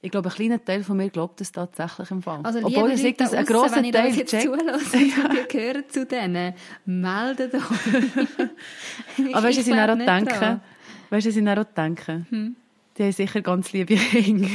[0.00, 2.40] Ich glaube, ein kleiner Teil von mir glaubt das tatsächlich im Fall.
[2.44, 4.44] Also Obwohl ich sage, dass da ein grosser wenn ihr Teil jetzt checkt.
[4.44, 4.94] zuhört und
[5.34, 7.62] ihr gehört zu denen, meldet euch.
[9.32, 10.60] Aber weißt du, was ich dann auch denke?
[11.10, 12.26] Weißt du, was ich dann auch denke?
[12.30, 12.56] Hm.
[12.98, 14.48] Die haben sicher ganz liebe Kinder.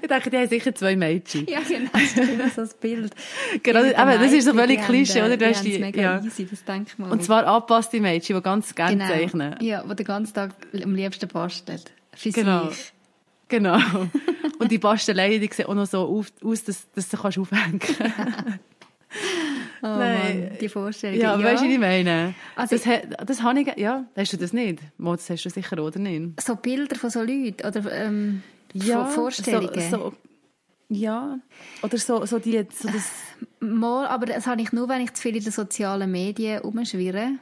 [0.00, 1.46] ich denke, die haben sicher zwei Mädchen.
[1.46, 3.12] Ja, genau, das ist wieder so das Bild.
[3.62, 5.36] Genau, aber das ist so völlig Klischee, oder?
[5.36, 6.24] Du die hast die- mega ja.
[6.24, 7.10] easy, das denkt man.
[7.10, 9.08] Und zwar angepasste Mädchen, die ganz gerne genau.
[9.08, 9.56] zeichnen.
[9.60, 11.80] Ja, die den ganzen Tag am liebsten basteln.
[12.14, 12.68] Für Genau.
[12.70, 12.92] sich.
[13.48, 13.78] Genau.
[14.58, 17.78] Und die Basteleien, die sehen auch noch so auf, aus, dass, dass du kannst aufhängen
[17.80, 17.98] kannst.
[19.82, 20.40] Oh Nein.
[20.50, 21.18] Mann, die Vorstellung.
[21.20, 22.34] Ja, weißt du, was ich meine?
[22.56, 24.80] Also das, he- das habe ich, ja, hast du das nicht?
[24.98, 26.40] Mo, Das hast du sicher, oder nicht?
[26.40, 28.42] So Bilder von so Leuten oder ähm,
[28.74, 29.90] Ja, Vor- Vorstellungen.
[29.90, 30.12] So, so,
[30.90, 31.38] ja,
[31.82, 33.10] oder so, so die, so das,
[33.60, 37.32] Mal, aber das habe ich nur, wenn ich zu viel in den sozialen Medien umschwirre.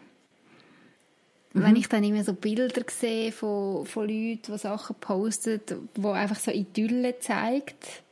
[1.55, 5.61] Wenn ich dann immer so Bilder sehe von, von Leuten, die Sachen posten,
[5.97, 8.03] die einfach so Idylle zeigt,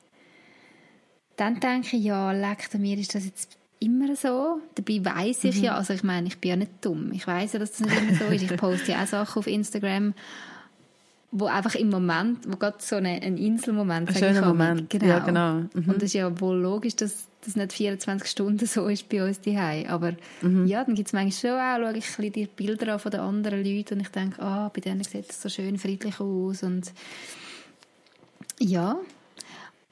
[1.37, 4.61] dann denke ich, ja, leckt mir, ist das jetzt immer so?
[4.75, 7.13] Dabei weiss ich ja, also ich meine, ich bin ja nicht dumm.
[7.13, 8.43] Ich weiss ja, dass das nicht immer so ist.
[8.43, 10.15] Ich poste ja auch Sachen auf Instagram,
[11.33, 14.47] wo einfach im Moment, wo gerade so ein, ein Inselmoment, Ein schöner.
[14.47, 14.93] Moment.
[14.95, 15.55] Ja, genau.
[15.75, 15.89] Mhm.
[15.89, 19.41] Und es ist ja wohl logisch, dass das nicht 24 Stunden so ist bei uns
[19.41, 19.87] daheim.
[19.89, 20.67] Aber Mhm.
[20.67, 23.11] ja, dann gibt es manchmal schon auch, schaue ich ein bisschen die Bilder an von
[23.11, 26.63] den anderen Leuten und ich denke, ah, bei denen sieht es so schön friedlich aus
[26.63, 26.93] und
[28.59, 28.97] ja.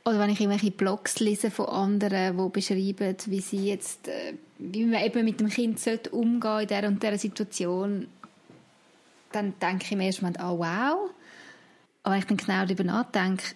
[0.06, 4.84] Oder wenn ich irgendwelche Blogs lese von anderen, die beschreiben, wie sie jetzt, äh, wie
[4.84, 8.06] man eben mit dem Kind sollte umgehen in dieser und dieser Situation,
[9.32, 11.10] dann denke ich mir erstmal, ah wow.
[12.02, 13.54] Aber wenn ich dann genau darüber nachdenke,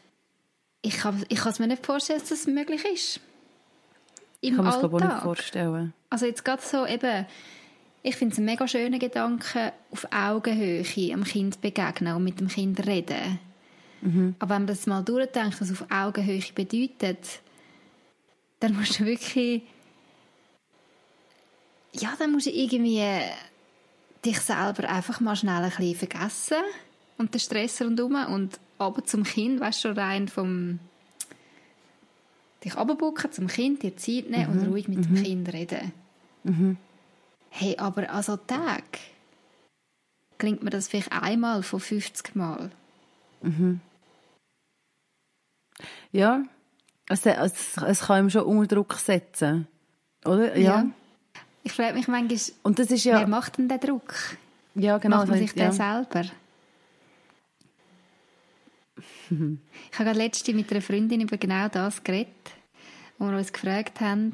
[0.80, 3.20] ich kann, ich kann es mir nicht vorstellen, dass das möglich ist.
[4.40, 5.92] Im ich kann mir das auch nicht vorstellen.
[6.08, 7.26] Also jetzt gerade so eben,
[8.02, 12.48] ich finde es ein mega schöner Gedanke, auf Augenhöhe einem Kind begegnen und mit dem
[12.48, 13.38] Kind reden.
[14.38, 17.40] Aber wenn man das mal durchdenkt, was auf Augenhöhe bedeutet,
[18.60, 19.62] dann musst du wirklich,
[21.92, 23.02] ja, dann musst du irgendwie
[24.24, 26.62] dich selber einfach mal schnell ein bisschen vergessen
[27.18, 30.78] und den Stress rundherum und aber zum Kind, weißt du, schon rein vom
[32.64, 35.92] dich abbucken zum Kind, dir Zeit nehmen und ruhig mit dem Kind reden.
[37.50, 38.84] Hey, aber an so Tag
[40.38, 42.70] klingt mir das vielleicht einmal von 50 Mal.
[46.12, 46.42] Ja,
[47.08, 49.66] es, es, es kann ihm schon unter Druck setzen.
[50.24, 50.56] Oder?
[50.56, 50.82] Ja.
[50.82, 50.86] Ja.
[51.64, 53.26] Ich frage mich manchmal, Und das ist wer ja...
[53.26, 54.14] macht denn den Druck?
[54.74, 55.18] Ja, genau.
[55.18, 55.72] macht man sich heißt, den ja.
[55.72, 56.30] selber?
[59.30, 62.32] ich habe gerade letzte mit einer Freundin über genau das geredet,
[63.18, 64.32] wo wir uns gefragt haben,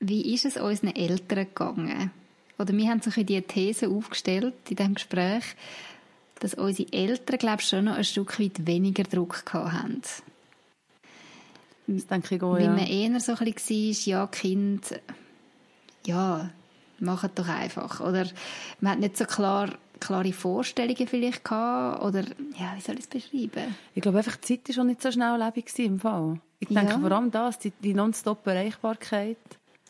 [0.00, 2.10] wie ist es unseren Eltern gegangen?
[2.58, 5.44] Oder wir haben so ein bisschen die These aufgestellt in diesem Gespräch,
[6.44, 10.02] dass unsere Eltern, glaube ich, schon noch ein Stück weit weniger Druck haben.
[11.86, 12.70] Das denke ich auch, Weil ja.
[12.70, 15.00] man eher so ein bisschen war, ja, Kind,
[16.04, 16.50] ja,
[16.98, 18.00] mach es doch einfach.
[18.00, 18.26] Oder
[18.80, 22.02] man hat nicht so klar, klare Vorstellungen vielleicht gehabt.
[22.02, 22.24] Oder,
[22.58, 23.74] ja, wie soll ich es beschreiben?
[23.94, 26.40] Ich glaube einfach, die Zeit war schon nicht so schnell lebig gewesen im Fall.
[26.60, 26.98] Ich denke Ja.
[26.98, 29.38] vor allem das, die, die nonstop-Erreichbarkeit,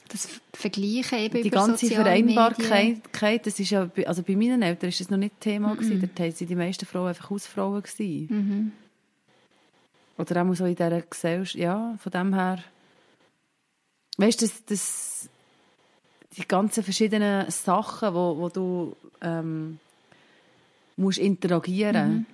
[0.08, 1.86] Das Vergleichen eben die ganze.
[1.88, 6.00] Vereinbarkeit, das ist ja, bei- also bei meinen Eltern ist das noch nicht Thema gewesen.
[6.00, 8.26] Dort waren die meisten Frauen einfach Hausfrauen gewesen.
[8.30, 8.72] Mhm.
[10.18, 12.62] Oder auch so in dieser Gesellschaft, ja, von dem her.
[14.18, 15.28] Weißt du, das, das,
[16.36, 19.78] die ganzen verschiedenen Sachen, wo, wo du ähm,
[20.96, 22.14] musst interagieren Mhm.
[22.18, 22.33] musst.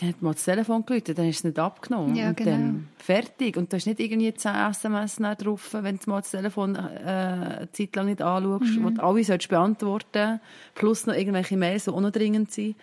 [0.00, 2.16] Dann hat mal das Telefon geläutet, dann ist es nicht abgenommen.
[2.16, 2.50] Ja, und genau.
[2.50, 3.56] dann fertig.
[3.56, 7.68] Und du hast nicht irgendwie 10 SMS drauf, wenn du mal das Telefon äh, eine
[7.72, 8.84] Zeit lang nicht anschaust, Mhm.
[8.84, 10.40] wo du alle solltest beantworten
[10.74, 12.74] plus noch irgendwelche Mails, die auch noch dringend sind.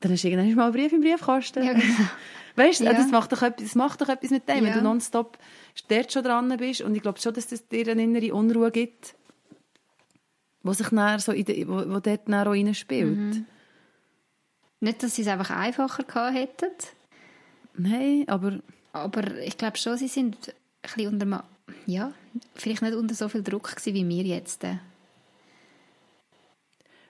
[0.00, 1.64] Dann hast du irgendwann mal einen Brief im Briefkasten.
[1.64, 1.84] Ja, genau.
[2.56, 2.92] Weißt du, Ja.
[2.92, 4.74] das, macht doch etwas, das macht doch etwas mit dem, wenn Ja.
[4.74, 5.38] du nonstop
[5.88, 6.82] dort schon dran bist.
[6.82, 9.16] Und ich glaube schon, dass das dir eine innere Unruhe gibt,
[10.62, 13.16] wo sich dann so in de, wo, wo dort dann auch reinspielt.
[13.18, 13.46] Mhm.
[14.84, 16.70] Nicht, dass sie es einfach einfacher gehabt hätten,
[17.76, 18.58] Nein, aber
[18.92, 21.44] aber ich glaube schon, sie sind ein bisschen unter
[21.86, 22.12] ja,
[22.54, 24.62] vielleicht nicht unter so viel Druck gewesen, wie wir jetzt.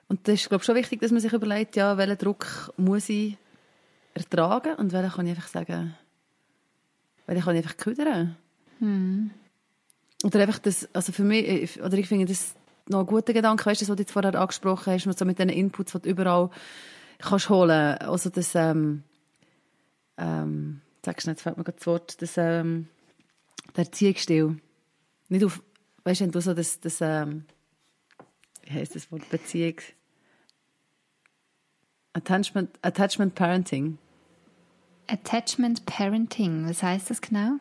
[0.07, 3.09] Und das ist, glaube ich, schon wichtig, dass man sich überlegt, ja, welchen Druck muss
[3.09, 3.37] ich
[4.15, 5.97] ertragen und welchen kann ich einfach sagen,
[7.27, 8.37] welchen kann ich einfach ködern.
[8.79, 9.31] Hm.
[10.23, 12.55] Oder einfach das, also für mich, oder ich finde das
[12.89, 15.49] noch ein guter Gedanke, weißt du, was du jetzt vorher angesprochen hast, so mit den
[15.49, 16.51] Inputs, die du überall
[17.19, 17.99] kannst holen.
[17.99, 19.03] Also das, ähm,
[20.17, 22.89] ähm, sagst du nicht, jetzt fällt mir gerade das Wort, das, ähm,
[23.77, 24.57] der Erziehungsstil.
[25.29, 25.63] Nicht auf,
[26.05, 27.45] weißt du, wenn du so das, das ähm,
[28.63, 29.77] wie heißt das Wort, Beziehung?
[32.13, 33.99] Attachment, Attachment Parenting.
[35.07, 37.57] Attachment Parenting, was heißt das genau?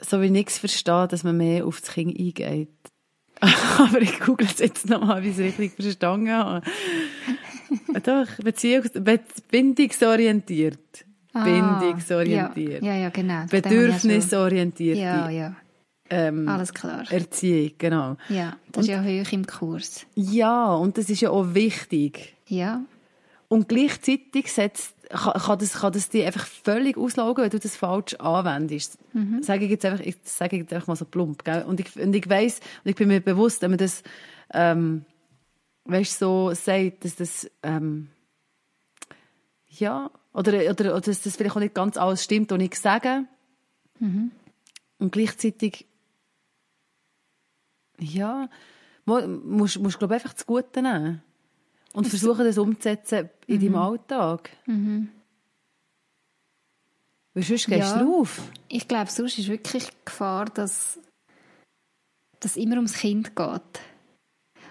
[0.00, 2.68] So wie nichts verstehe, dass man mehr auf das Kind eingeht.
[3.78, 6.62] Aber ich google es jetzt nochmal, wie ich es richtig verstanden habe.
[8.02, 8.90] Doch, Beziehungs
[9.50, 10.78] bindungsorientiert.
[11.32, 12.82] Ah, bindungsorientiert.
[12.82, 13.46] Ja, ja, ja genau.
[13.50, 14.98] Bedürfnisorientiert.
[14.98, 15.56] Ja, ja.
[16.10, 17.10] Ähm, Alles klar.
[17.10, 18.16] Erziehung, genau.
[18.28, 20.06] Ja, das ist ja hoch im Kurs.
[20.14, 22.34] Ja, und das ist ja auch wichtig.
[22.46, 22.82] Ja.
[23.48, 27.76] Und gleichzeitig setzt, kann, kann, das, kann das dich einfach völlig auslaugen, wenn du das
[27.76, 28.98] falsch anwendest.
[29.12, 29.42] Mhm.
[29.42, 31.44] Sage ich jetzt einfach, ich sage jetzt einfach mal so plump.
[31.44, 31.62] Gell?
[31.62, 34.02] Und ich, und ich weiss, und ich bin mir bewusst, wenn man das,
[34.52, 35.04] ähm,
[35.84, 38.08] weißt, so sagt, dass das, ähm,
[39.68, 43.24] ja, oder, oder, oder dass das vielleicht auch nicht ganz alles stimmt, was ich sage.
[44.00, 44.32] Mhm.
[44.98, 45.86] Und gleichzeitig,
[47.98, 48.48] ja,
[49.04, 51.22] musst, musst glaube einfach das Gute nehmen.
[51.94, 53.60] Und versuchen, das umzusetzen in mhm.
[53.60, 54.50] deinem Alltag.
[54.66, 55.08] Mhm.
[57.32, 57.98] Weil sonst gehst Ja.
[57.98, 58.42] du drauf.
[58.68, 60.98] Ich glaube, sonst ist wirklich die Gefahr, dass
[62.40, 63.80] es immer ums Kind geht.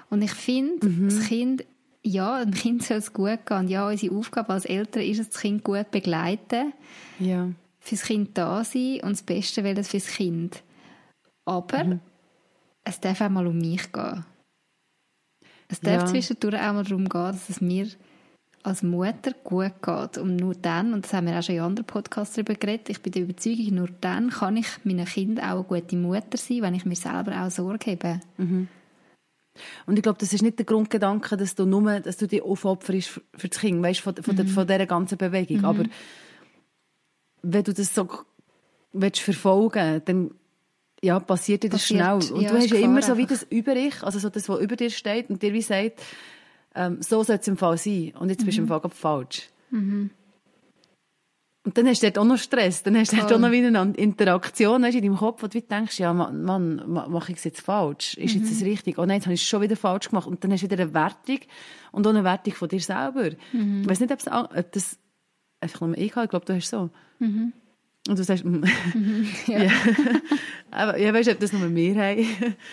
[0.09, 1.65] Und ich finde, das Kind,
[2.03, 3.57] ja, dem Kind soll es gut gehen.
[3.57, 6.73] Und ja, unsere Aufgabe als Eltern ist es, das Kind gut begleiten,
[7.19, 7.49] Ja.
[7.79, 10.61] fürs Kind da sein und das Beste wollen fürs Kind.
[11.45, 11.99] Aber
[12.83, 14.23] es darf auch mal um mich gehen.
[15.73, 16.05] Es darf Ja.
[16.05, 17.87] zwischendurch auch mal darum gehen, dass es mir
[18.61, 20.17] als Mutter gut geht.
[20.19, 23.01] Und nur dann, und das haben wir auch schon in anderen Podcasts darüber geredet, ich
[23.01, 26.75] bin der Überzeugung, nur dann kann ich meinen Kindern auch eine gute Mutter sein, wenn
[26.75, 28.21] ich mir selber auch Sorge habe.
[29.85, 33.21] Und ich glaube, das ist nicht der Grundgedanke, dass du nur, dass du dich aufopferst
[33.35, 35.65] für das Kind, weißt, von, von, der, von dieser ganzen Bewegung.
[35.65, 35.85] Aber
[37.41, 38.07] wenn du das so
[38.93, 40.31] willst verfolgen dann
[41.03, 42.33] ja, passiert dir das Passiert, schnell.
[42.37, 44.75] Und ja, du hast ja immer so wie das Über-Ich, also so das, was über
[44.75, 46.01] dir steht und dir wie sagt,
[46.75, 48.13] ähm, so soll es im Fall sein.
[48.19, 49.49] Und jetzt bist du im Fall gerade falsch.
[51.65, 52.83] Und dann hast du dort auch noch Stress.
[52.83, 53.37] Dann hast du dort Voll.
[53.37, 56.83] auch noch wieder eine Interaktion weißt, in deinem Kopf, wo du denkst, ja, Mann, Mann
[56.91, 58.15] ma- mache ich es jetzt falsch?
[58.15, 58.97] Ist jetzt das richtig?
[58.97, 60.27] Oh nein, jetzt habe ich es schon wieder falsch gemacht.
[60.27, 61.39] Und dann hast du wieder eine Wertung
[61.93, 63.27] und auch eine Wertung von dir selber.
[63.27, 64.97] Ich weiß nicht, ob, es, das
[65.61, 66.25] einfach nur ich habe.
[66.25, 66.89] Ich glaube, du hast so.
[68.09, 68.63] Und du sagst, mm.
[69.47, 69.69] ja.
[70.71, 72.25] Aber ja, weißt du, ob das nur wir haben?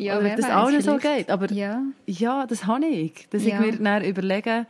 [0.00, 1.28] Ja, Oder ob das allen so geht.
[1.28, 1.82] Aber Ja.
[2.06, 3.26] ja, das habe ich.
[3.30, 3.60] Dass Ja.
[3.60, 4.64] ich mir dann überlege,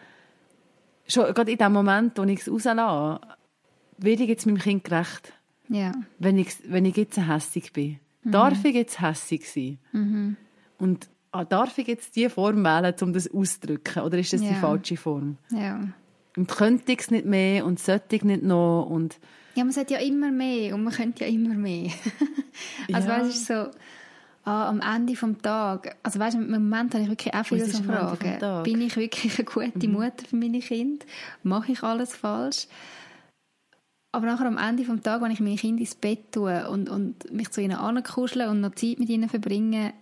[1.06, 3.20] schon gerade in dem Moment, wo ich es rauslasse,
[3.98, 5.34] werde ich jetzt meinem Kind gerecht,
[5.68, 5.92] Ja.
[6.18, 7.98] wenn ich, wenn ich jetzt hässig bin.
[8.24, 10.36] Darf ich jetzt hässig sein?
[10.78, 14.02] Und ah, darf ich jetzt die Form wählen, um das auszudrücken?
[14.04, 14.54] Oder ist das die Ja.
[14.54, 15.36] falsche Form?
[15.50, 15.78] Ja.
[16.38, 18.84] Und könnte ich es nicht mehr und sollte ich nicht noch?
[18.88, 19.18] Und
[19.58, 21.90] Ja, man sagt ja immer mehr und man könnte ja immer mehr.
[22.92, 23.18] also Ja.
[23.18, 23.70] weißt du, so
[24.44, 27.66] ah, am Ende vom Tag, also weißt du, im Moment habe ich wirklich auch viele
[27.66, 28.62] so Fragen.
[28.62, 31.04] Bin ich wirklich eine gute Mutter für meine Kinder?
[31.42, 32.68] Mache ich alles falsch?
[34.12, 37.32] Aber nachher am Ende vom Tag, wenn ich meine Kinder ins Bett tue und, und
[37.32, 39.92] mich zu ihnen ankuschle und noch Zeit mit ihnen verbringe,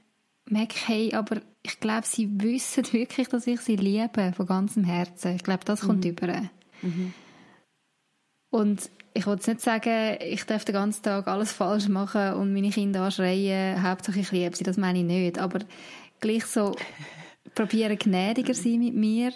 [0.50, 4.84] merke ich, hey, aber ich glaube, sie wissen wirklich, dass ich sie liebe, von ganzem
[4.84, 5.34] Herzen.
[5.34, 6.42] Ich glaube, das kommt über.
[8.56, 12.70] Und ich jetzt nicht sagen, ich darf den ganzen Tag alles falsch machen und meine
[12.70, 15.38] Kinder anschreien, Hauptsache ich liebe sie, das meine ich nicht.
[15.38, 15.58] Aber
[16.20, 16.74] gleich so
[17.54, 19.32] probieren gnädiger sein mit mir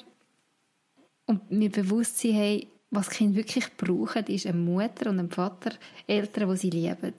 [1.27, 5.73] und mir bewusst sein, hey, was Kinder wirklich brauchen, ist eine Mutter und ein Vater,
[6.07, 7.15] Eltern, die sie lieben.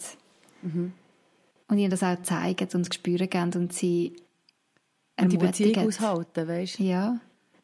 [1.68, 4.16] Und ihnen das auch zeigen und das spüren geben und sie
[5.20, 6.84] und die Beziehung aushalten, weißt du?
[6.84, 7.20] Ja.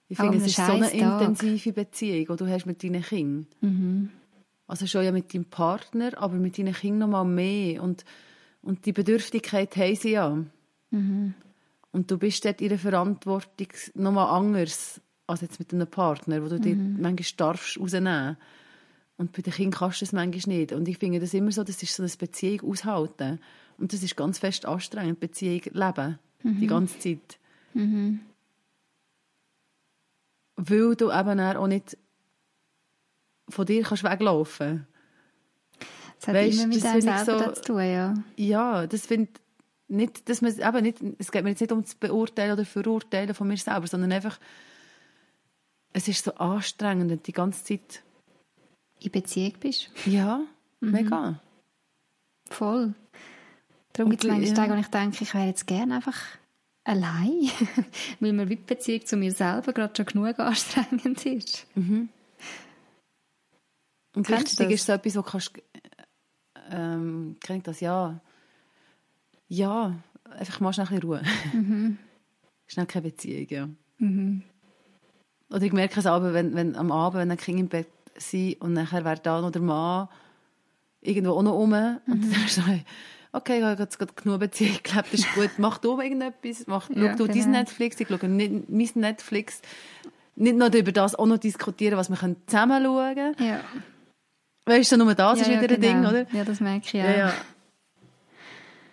[0.10, 3.48] Ich finde, es ist so eine intensive Beziehung, die du hast mit deinen Kindern.
[3.62, 4.12] Mhm.
[4.68, 7.82] Also schon ja mit deinem Partner, aber mit deinen Kindern noch mal mehr.
[7.82, 8.04] Und,
[8.62, 10.38] und die Bedürftigkeit haben sie ja.
[10.92, 11.34] Mhm.
[11.92, 16.48] Und du bist dort ihre Verantwortung noch mal anders als jetzt mit einem Partner, wo
[16.48, 17.02] du dir Mhm.
[17.02, 18.38] manchmal darfst rausnehmen.
[19.18, 20.72] Und bei den Kindern kannst du das manchmal nicht.
[20.74, 23.40] Und ich finde das immer so, das ist so eine Beziehung aushalten.
[23.78, 26.20] Und das ist ganz fest anstrengend, Beziehung leben.
[26.44, 26.60] Mhm.
[26.60, 27.40] Die ganze Zeit.
[30.56, 31.98] Weil du eben auch nicht
[33.50, 34.88] von dir kannst weglaufen
[36.20, 38.14] Es hat Weisst, immer mit das einem selber so- zu tun, ja.
[38.36, 39.32] Ja, das finde
[39.90, 43.34] nicht, dass man, eben nicht, es geht mir jetzt nicht um das Beurteilen oder Verurteilen
[43.34, 44.38] von mir selber, sondern einfach,
[45.94, 48.04] es ist so anstrengend, wenn du die ganze Zeit,
[49.00, 49.90] In Beziehung bist.
[50.06, 50.42] ja,
[50.82, 50.92] Mhm.
[50.92, 51.42] mega.
[52.50, 52.94] Voll.
[53.94, 54.54] Darum gibt es manchmal ja.
[54.56, 56.18] Tage, wo ich denke, ich wäre jetzt gerne einfach
[56.84, 57.50] allein,
[58.20, 61.66] weil mir die Beziehung zu mir selber gerade schon genug anstrengend ist.
[64.18, 64.74] Und Kennst du das?
[64.74, 65.52] ist so etwas, wo du kannst,
[66.72, 68.20] ähm, kenn ich das, ja,
[69.48, 69.96] ja,
[70.38, 71.22] einfach mal schnell ein bisschen Ruhe.
[71.54, 71.98] Mhm.
[72.68, 73.70] Schnell keine Beziehung, ja.
[75.50, 77.88] Oder ich merke es aber, wenn, wenn am Abend, wenn ein Kind im Bett
[78.18, 80.10] sind und nachher wäre da noch der Mann
[81.02, 82.32] irgendwo auch noch rum und Mhm.
[82.32, 82.62] dann ist so,
[83.32, 86.90] okay, ich habe jetzt gerade genug Beziehung gelebt, das ist gut, mach du irgendetwas, mach,
[86.90, 87.50] Ja, schau du dein genau.
[87.60, 89.62] Netflix, ich schaue nicht, mein Netflix.
[90.36, 93.36] Nicht noch über das auch noch diskutieren, was wir zusammen schauen können.
[93.40, 93.62] Ja,
[94.68, 96.10] Weißt du, nur das ja, ist ja, wieder ein Ding, genau.
[96.10, 96.28] oder?
[96.34, 97.10] Ja, das merke ich ja.
[97.10, 97.34] Ja, ja.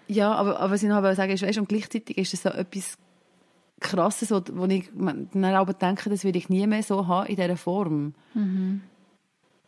[0.07, 2.51] Ja, aber, aber was ich noch wollte sagen ist, weißt, und gleichzeitig ist es so
[2.51, 2.97] etwas
[3.81, 7.37] Krasses, wo, wo ich dann aber denke, das will ich nie mehr so haben in
[7.37, 8.15] dieser Form.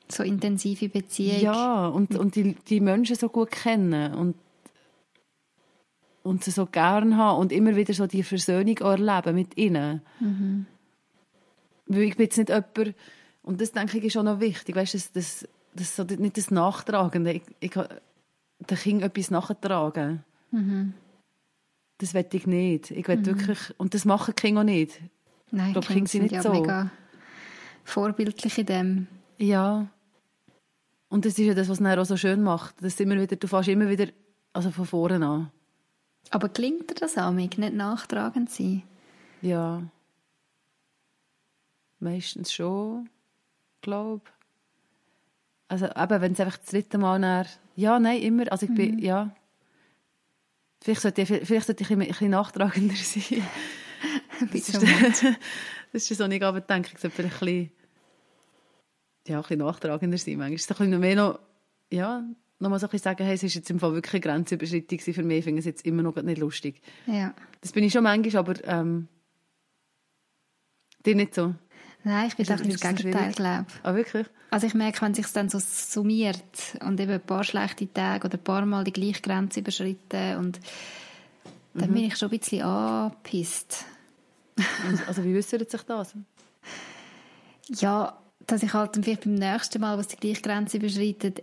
[0.08, 1.40] So intensive Beziehung.
[1.40, 4.36] Ja, und, und die, die Menschen so gut kennen und,
[6.22, 10.02] und sie so gern haben und immer wieder so die Versöhnung auch erleben mit ihnen.
[11.86, 12.94] Weil ich bin jetzt nicht jemand,
[13.42, 16.36] und das denke ich ist auch noch wichtig, weißt du, das, das, das so nicht
[16.36, 17.32] das Nachtragende.
[17.32, 20.24] Ich, ich, den Kind etwas nachtragen.
[21.98, 22.90] Das will ich nicht.
[22.90, 25.00] Ich will wirklich, und das machen die Kinder auch nicht.
[25.50, 26.52] Nein, Ich glaub, Kinder sind nicht ja so.
[26.52, 26.90] mega
[27.84, 29.06] vorbildlich in dem.
[29.38, 29.86] Ja.
[31.08, 32.82] Und das ist ja das, was es auch so schön macht.
[32.82, 34.08] Dass immer wieder, du fährst immer wieder
[34.52, 35.50] also von vorne an.
[36.30, 38.82] Aber gelingt dir das auch, nicht nachtragend sein?
[39.42, 39.82] Ja.
[42.00, 43.08] Meistens schon,
[43.80, 44.22] glaube
[45.68, 47.48] Also eben, wenn es einfach das dritte Mal nach...
[47.74, 48.50] Ja, nein, immer.
[48.52, 49.34] Also ich bin, ja...
[50.82, 53.42] Vielleicht sollte ich, vielleicht sollte ich ein bisschen- nachtragender sein.
[54.38, 55.24] Das ist,
[55.92, 57.70] das ist so, ich aber denke, ich sollte vielleicht ein bisschen,
[59.26, 60.36] ja, ein bisschen nachtragender sein.
[60.36, 61.40] Manchmal ist es ein bisschen mehr noch,
[61.90, 62.22] ja,
[62.58, 65.22] nochmal so ein bisschen sagen, hey, es ist jetzt im Fall wirklich eine Grenzüberschreitung für
[65.22, 65.38] mich.
[65.38, 66.82] Ich finde es jetzt immer noch nicht lustig.
[67.06, 67.34] Ja.
[67.62, 69.08] Das bin ich schon manchmal, aber ähm,
[71.04, 71.54] dir nicht so.
[72.06, 74.28] Nein, ich bin das- Gegenteil, glaube Ah, wirklich?
[74.50, 76.38] Also ich merke, wenn sich dann so summiert
[76.80, 80.60] und eben ein paar schlechte Tage oder ein paar Mal die gleiche Grenze überschritten und
[81.74, 81.80] Mhm.
[81.80, 83.84] dann bin ich schon ein bisschen angepisst.
[85.08, 86.14] Also wie äußert sich das?
[87.68, 91.42] Ja, dass ich halt vielleicht beim nächsten Mal, was die gleiche Grenze überschreitet,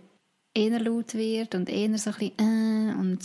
[0.54, 3.18] eher laut wird und eher so ein bisschen äh, und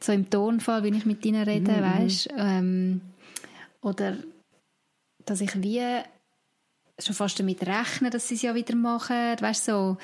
[0.00, 3.00] so im Tonfall, wie ich mit ihnen rede, Mhm, weißt ähm,
[3.80, 4.18] oder
[5.24, 5.80] dass ich wie
[6.98, 9.96] schon fast damit rechne, dass sie es ja wieder machen, weißt so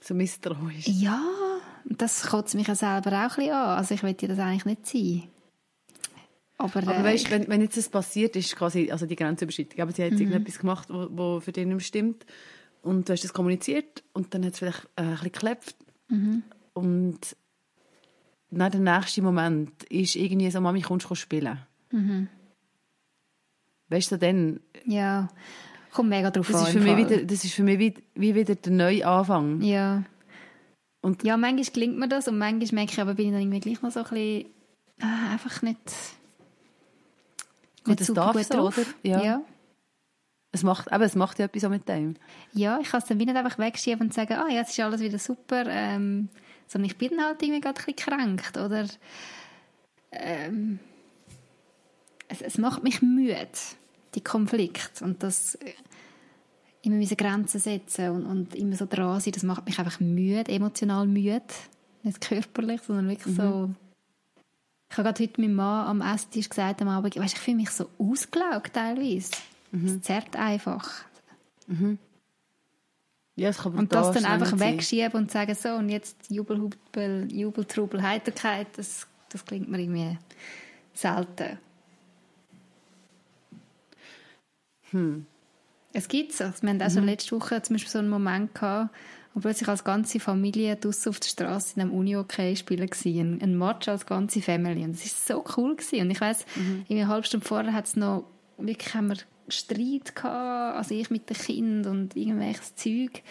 [0.00, 0.86] So misstrauisch.
[0.86, 1.20] ja,
[1.84, 3.78] das kotzt mich ja selber auch ein bisschen an.
[3.78, 5.22] Also ich will ja das eigentlich nicht sein.
[6.56, 9.92] Aber, Aber äh, weißt, wenn, wenn jetzt das passiert ist, quasi, also die Grenzüberschreitung, aber
[9.92, 12.24] sie hat jetzt irgendetwas gemacht, wo, wo für dich nicht mehr stimmt
[12.82, 15.76] und du hast das kommuniziert und dann hat es vielleicht äh, ein bisschen geklebt
[16.74, 17.18] und
[18.50, 21.58] dann der nächste Moment ist irgendwie so, Mami, kommst du spielen?
[23.94, 25.28] Weißt du, dann, ja,
[25.92, 26.66] kommt mega drauf das an.
[26.66, 29.62] ist für mich, wieder, das ist für mich wie, wie wieder der neue Anfang.
[29.62, 30.02] Ja.
[31.00, 33.60] Und- ja, manchmal gelingt mir das und manchmal merke ich, aber bin ich dann irgendwie
[33.60, 34.46] gleich noch so ein bisschen
[35.00, 35.78] ah, einfach nicht,
[37.84, 38.78] Gut, das darf so, drauf.
[38.78, 38.86] oder?
[39.02, 39.22] Ja.
[39.22, 39.42] ja.
[40.52, 42.14] Es macht, eben, es macht ja etwas mit dem.
[42.52, 44.80] Ja, ich kann es dann wie nicht einfach wegschieben und sagen, ah, ja, jetzt ist
[44.80, 46.28] alles wieder super, ähm,
[46.66, 48.86] sondern ich bin halt irgendwie gerade ein bisschen gekränkt, oder
[50.12, 50.78] ähm,
[52.28, 53.48] es, es macht mich müde,
[54.14, 55.72] die Konflikte und das äh,
[56.82, 60.52] immer diese Grenzen setzen und, und immer so dran sein, das macht mich einfach müde,
[60.52, 61.42] emotional müde,
[62.02, 63.70] nicht körperlich, sondern wirklich so
[64.94, 67.70] ich habe gerade heute meinem Mann am Esstisch gesagt, am Abend, weißt, ich fühle mich
[67.70, 69.32] so ausgelaugt teilweise.
[69.86, 70.88] Es zerrt einfach.
[73.34, 78.02] Ja, es kann Und das dann einfach wegschieben und sagen, so, und jetzt Jubelhubel, Jubeltrubel,
[78.02, 80.16] Heiterkeit, das, das klingt mir irgendwie
[80.92, 81.58] selten.
[85.92, 86.40] Es gibt es.
[86.62, 88.94] Wir hatten auch schon letzte Woche zum Beispiel so einen Moment gehabt,
[89.32, 93.42] wo plötzlich als ganze Familie draussen auf der Straße in einem Uni-Hockey spielen war.
[93.42, 94.84] Ein, Match als ganze Family.
[94.84, 95.76] Und das war so cool.
[95.76, 96.00] Gewesen.
[96.00, 98.24] Und ich weiss, irgendwie eine halbe Stunde vorher hat es noch,
[98.58, 99.16] wirklich haben wir
[99.48, 103.22] Streit gehabt, also ich mit den Kindern und irgendwelches Zeug.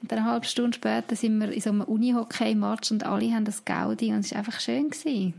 [0.00, 3.44] Und dann eine halbe Stunde später sind wir in so einem Uni-Hockey-Match und alle haben
[3.44, 4.90] das Gaudi und es war einfach schön.
[4.90, 5.34] Gewesen.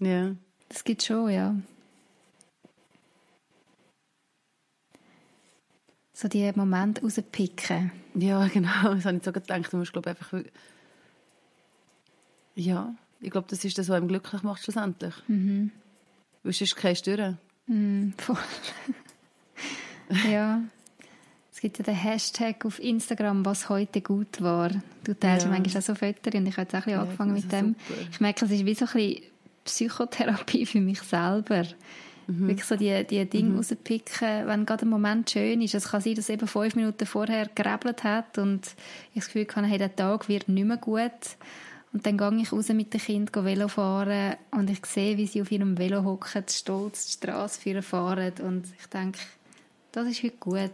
[0.00, 0.32] Ja.
[0.68, 1.54] Das gibt schon, ja.
[6.20, 7.92] So die Momente rauspicken.
[8.14, 8.94] Ja, genau.
[8.94, 9.72] Das habe ich so gedacht.
[9.72, 10.34] Du musst, glaube einfach...
[12.54, 15.14] Ja, ich glaube, das ist das, was einem glücklich macht, schlussendlich.
[15.28, 15.70] Mhm.
[16.42, 17.34] Weil sonst gehst du durch.
[17.68, 18.36] Mm, voll.
[20.30, 20.60] ja.
[21.50, 24.70] Es gibt ja den Hashtag auf Instagram, was heute gut war.
[25.04, 25.52] Du teilst ja.
[25.52, 27.76] manchmal auch so Fotos und ich habe jetzt auch ein bisschen ja, angefangen mit dem.
[27.88, 28.00] Super.
[28.10, 29.22] Ich merke, es ist wie so ein bisschen
[29.64, 31.64] Psychotherapie für mich selber.
[32.30, 32.48] Mhm.
[32.48, 33.56] Wirklich so die, die Dinge mhm.
[33.56, 35.74] rauspicken, wenn gerade ein Moment schön ist.
[35.74, 38.66] Es kann sein, dass eben fünf Minuten vorher gerebelt hat und
[39.12, 41.10] ich das Gefühl habe, hey, der Tag wird nicht mehr gut.
[41.92, 45.42] Und dann gehe ich raus mit dem Kind Velo fahren und ich sehe, wie sie
[45.42, 49.18] auf ihrem Velo hocken, stolz die Straße fahren und ich denke,
[49.90, 50.70] das ist heute gut.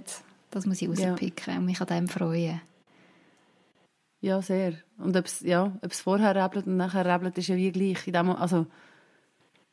[0.50, 1.59] Das muss ich rauspicken ja.
[1.59, 2.61] und mich an dem freuen.
[4.20, 4.74] Ja, sehr.
[4.98, 8.07] Und ob es, ja, vorher rebelt und nachher rebelt, ist ja wie gleich.
[8.07, 8.66] In dem, also,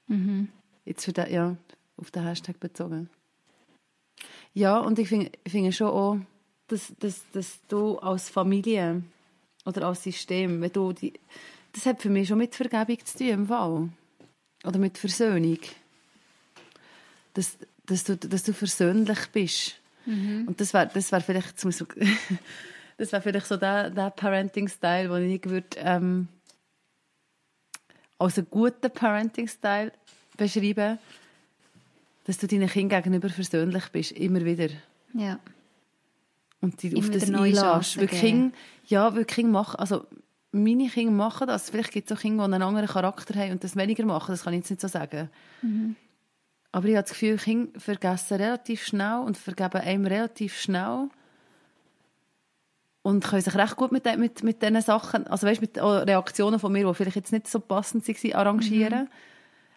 [0.07, 0.47] mhm.
[0.85, 1.55] Jetzt für den, ja,
[1.97, 3.09] auf den Hashtag bezogen.
[4.53, 6.17] Ja, und ich finde find schon auch,
[6.67, 9.03] dass, dass, dass du als Familie
[9.65, 11.13] oder als System, wenn du die,
[11.71, 13.89] das hat für mich schon mit Vergebung zu tun im Fall.
[14.63, 15.59] Oder mit Versöhnung.
[17.33, 19.75] Dass, dass, du, dass du versöhnlich bist
[20.05, 20.45] Mhm.
[20.47, 21.63] Und das wäre das wär vielleicht,
[22.97, 26.27] das wär vielleicht so der, der Parenting-Style, den ich würde, ähm,
[28.17, 29.91] als einen guten Parenting-Style
[30.37, 30.99] beschreiben
[32.25, 34.69] dass du deinen Kindern gegenüber versöhnlich bist, immer wieder.
[35.13, 35.39] Ja.
[36.61, 37.97] Und die auf das einlässt.
[37.97, 38.55] Weil Kinder,
[38.87, 40.05] ja, weil Kinder machen, also
[40.51, 41.69] meine Kinder machen das.
[41.69, 44.43] Vielleicht gibt es auch Kinder, die einen anderen Charakter haben und das weniger machen, das
[44.43, 45.29] kann ich jetzt nicht so sagen.
[45.61, 45.95] Mhm.
[46.71, 51.09] Aber ich habe das Gefühl, Kinder vergessen relativ schnell und vergeben einem relativ schnell.
[53.01, 56.71] Und können sich recht gut mit, mit, mit diesen Sachen, also weißt, mit Reaktionen von
[56.71, 59.03] mir, die vielleicht jetzt nicht so passend waren, arrangieren.
[59.03, 59.09] Mhm.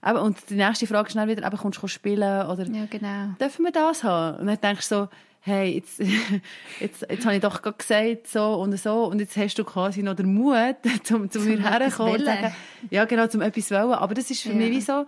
[0.05, 2.47] Eben, und die nächste Frage ist dann wieder, eben, kommst du spielen?
[2.47, 3.35] Oder ja, genau.
[3.41, 4.41] dürfen wir das haben?
[4.41, 5.09] Und dann denkst du so,
[5.41, 5.99] hey, jetzt,
[6.81, 10.03] jetzt, jetzt habe ich doch gerade gesagt, so und so, und jetzt hast du quasi
[10.03, 10.77] noch den Mut,
[11.13, 12.55] um zu mir herzukommen und sagen,
[12.91, 13.93] ja, genau, zum etwas wollen.
[13.93, 14.55] Aber das ist für ja.
[14.57, 15.07] mich wie so,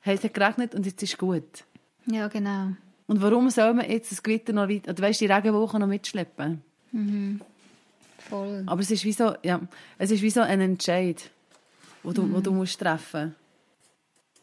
[0.00, 1.64] hey, es hat geregnet und jetzt ist gut.
[2.06, 2.72] Ja, genau.
[3.06, 6.62] Und warum soll man jetzt das Gewitter noch weiter, oder weißt, die Regenwoche noch mitschleppen?
[6.90, 7.40] Mhm.
[8.18, 8.62] Voll.
[8.66, 9.60] Aber es ist wie so, ja,
[9.98, 11.30] es ist wie so ein Entscheid,
[12.02, 12.34] wo du, mhm.
[12.34, 13.22] wo du musst treffen.
[13.22, 13.41] Gefühl,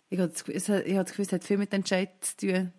[0.10, 2.74] ich habe das Gefühl, es hat viel mit Entscheid zu tun.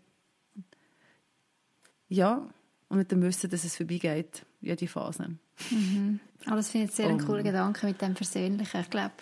[2.09, 2.49] Ja,
[2.89, 5.37] und mit dem Wissen, dass es vorbeigeht, jede Phase.
[5.71, 6.19] Mhm.
[6.47, 7.11] Aber das finde ich sehr oh.
[7.11, 8.81] ein cooler Gedanke mit dem Versöhnlichen.
[8.81, 9.15] Ich glaube,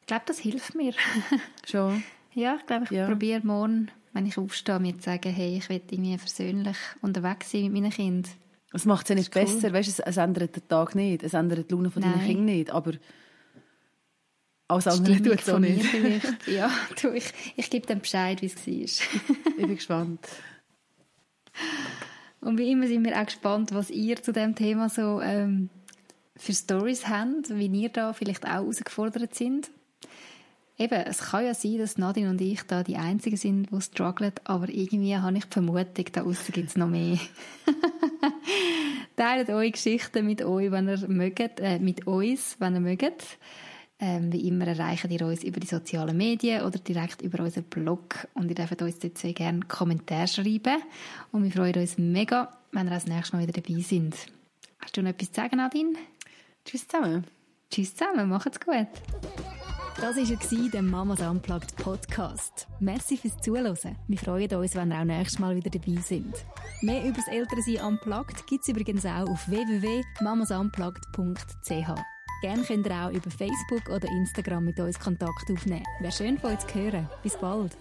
[0.00, 0.94] ich glaube, das hilft mir.
[1.68, 2.02] Schon.
[2.32, 3.06] Ja, ich glaube, ich ja.
[3.06, 7.64] probiere morgen, wenn ich aufstehe, mir zu sagen, hey, ich will irgendwie versöhnlich unterwegs sein
[7.64, 8.32] mit meinen Kindern.
[8.72, 9.74] Es macht es ja nicht besser, cool.
[9.74, 12.70] weißt, es, es ändert den Tag nicht, es ändert die Laune von deinen Kindern nicht,
[12.70, 12.92] aber
[14.70, 15.84] alles andere tut es auch nicht.
[16.46, 18.72] ja, du, ich, ich gebe dem Bescheid, wie es war.
[18.72, 20.20] ich bin gespannt.
[22.40, 25.68] Und wie immer sind wir auch gespannt, was ihr zu dem Thema so ähm,
[26.36, 29.70] für Stories habt, wie ihr da vielleicht auch herausgefordert sind.
[30.78, 34.32] Eben, es kann ja sein, dass Nadine und ich da die Einzigen sind, die strugglen,
[34.44, 37.18] aber irgendwie habe ich die Vermutung, da außen gibt es noch mehr.
[39.16, 43.36] Teilt eure Geschichten mit euch, wenn ihr mögt, äh, mit uns, wenn ihr mögt.
[44.02, 48.26] Ähm, wie immer erreichen ihr uns über die sozialen Medien oder direkt über unseren Blog
[48.32, 50.80] und ihr dürft uns dort sehr gerne Kommentare schreiben
[51.32, 54.14] und wir freuen uns mega, wenn ihr das nächste Mal wieder dabei sind.
[54.78, 55.92] Hast du noch etwas zu sagen, Nadine?
[56.64, 57.26] Tschüss zusammen.
[57.70, 58.88] Tschüss zusammen, macht's gut.
[60.00, 62.66] Das war der Mamas Unplugged Podcast.
[62.78, 63.76] Merci fürs Zuhören.
[64.08, 66.34] Wir freuen uns, wenn ihr auch nächstes Mal wieder dabei sind.
[66.80, 72.19] Mehr über das Elternsein Unplugged gibt es übrigens auch auf www.mamasunplugged.ch.
[72.40, 75.84] Gerne könnt ihr auch über Facebook oder Instagram mit uns Kontakt aufnehmen.
[76.00, 77.08] Wäre schön von euch zu hören.
[77.22, 77.76] Bis bald.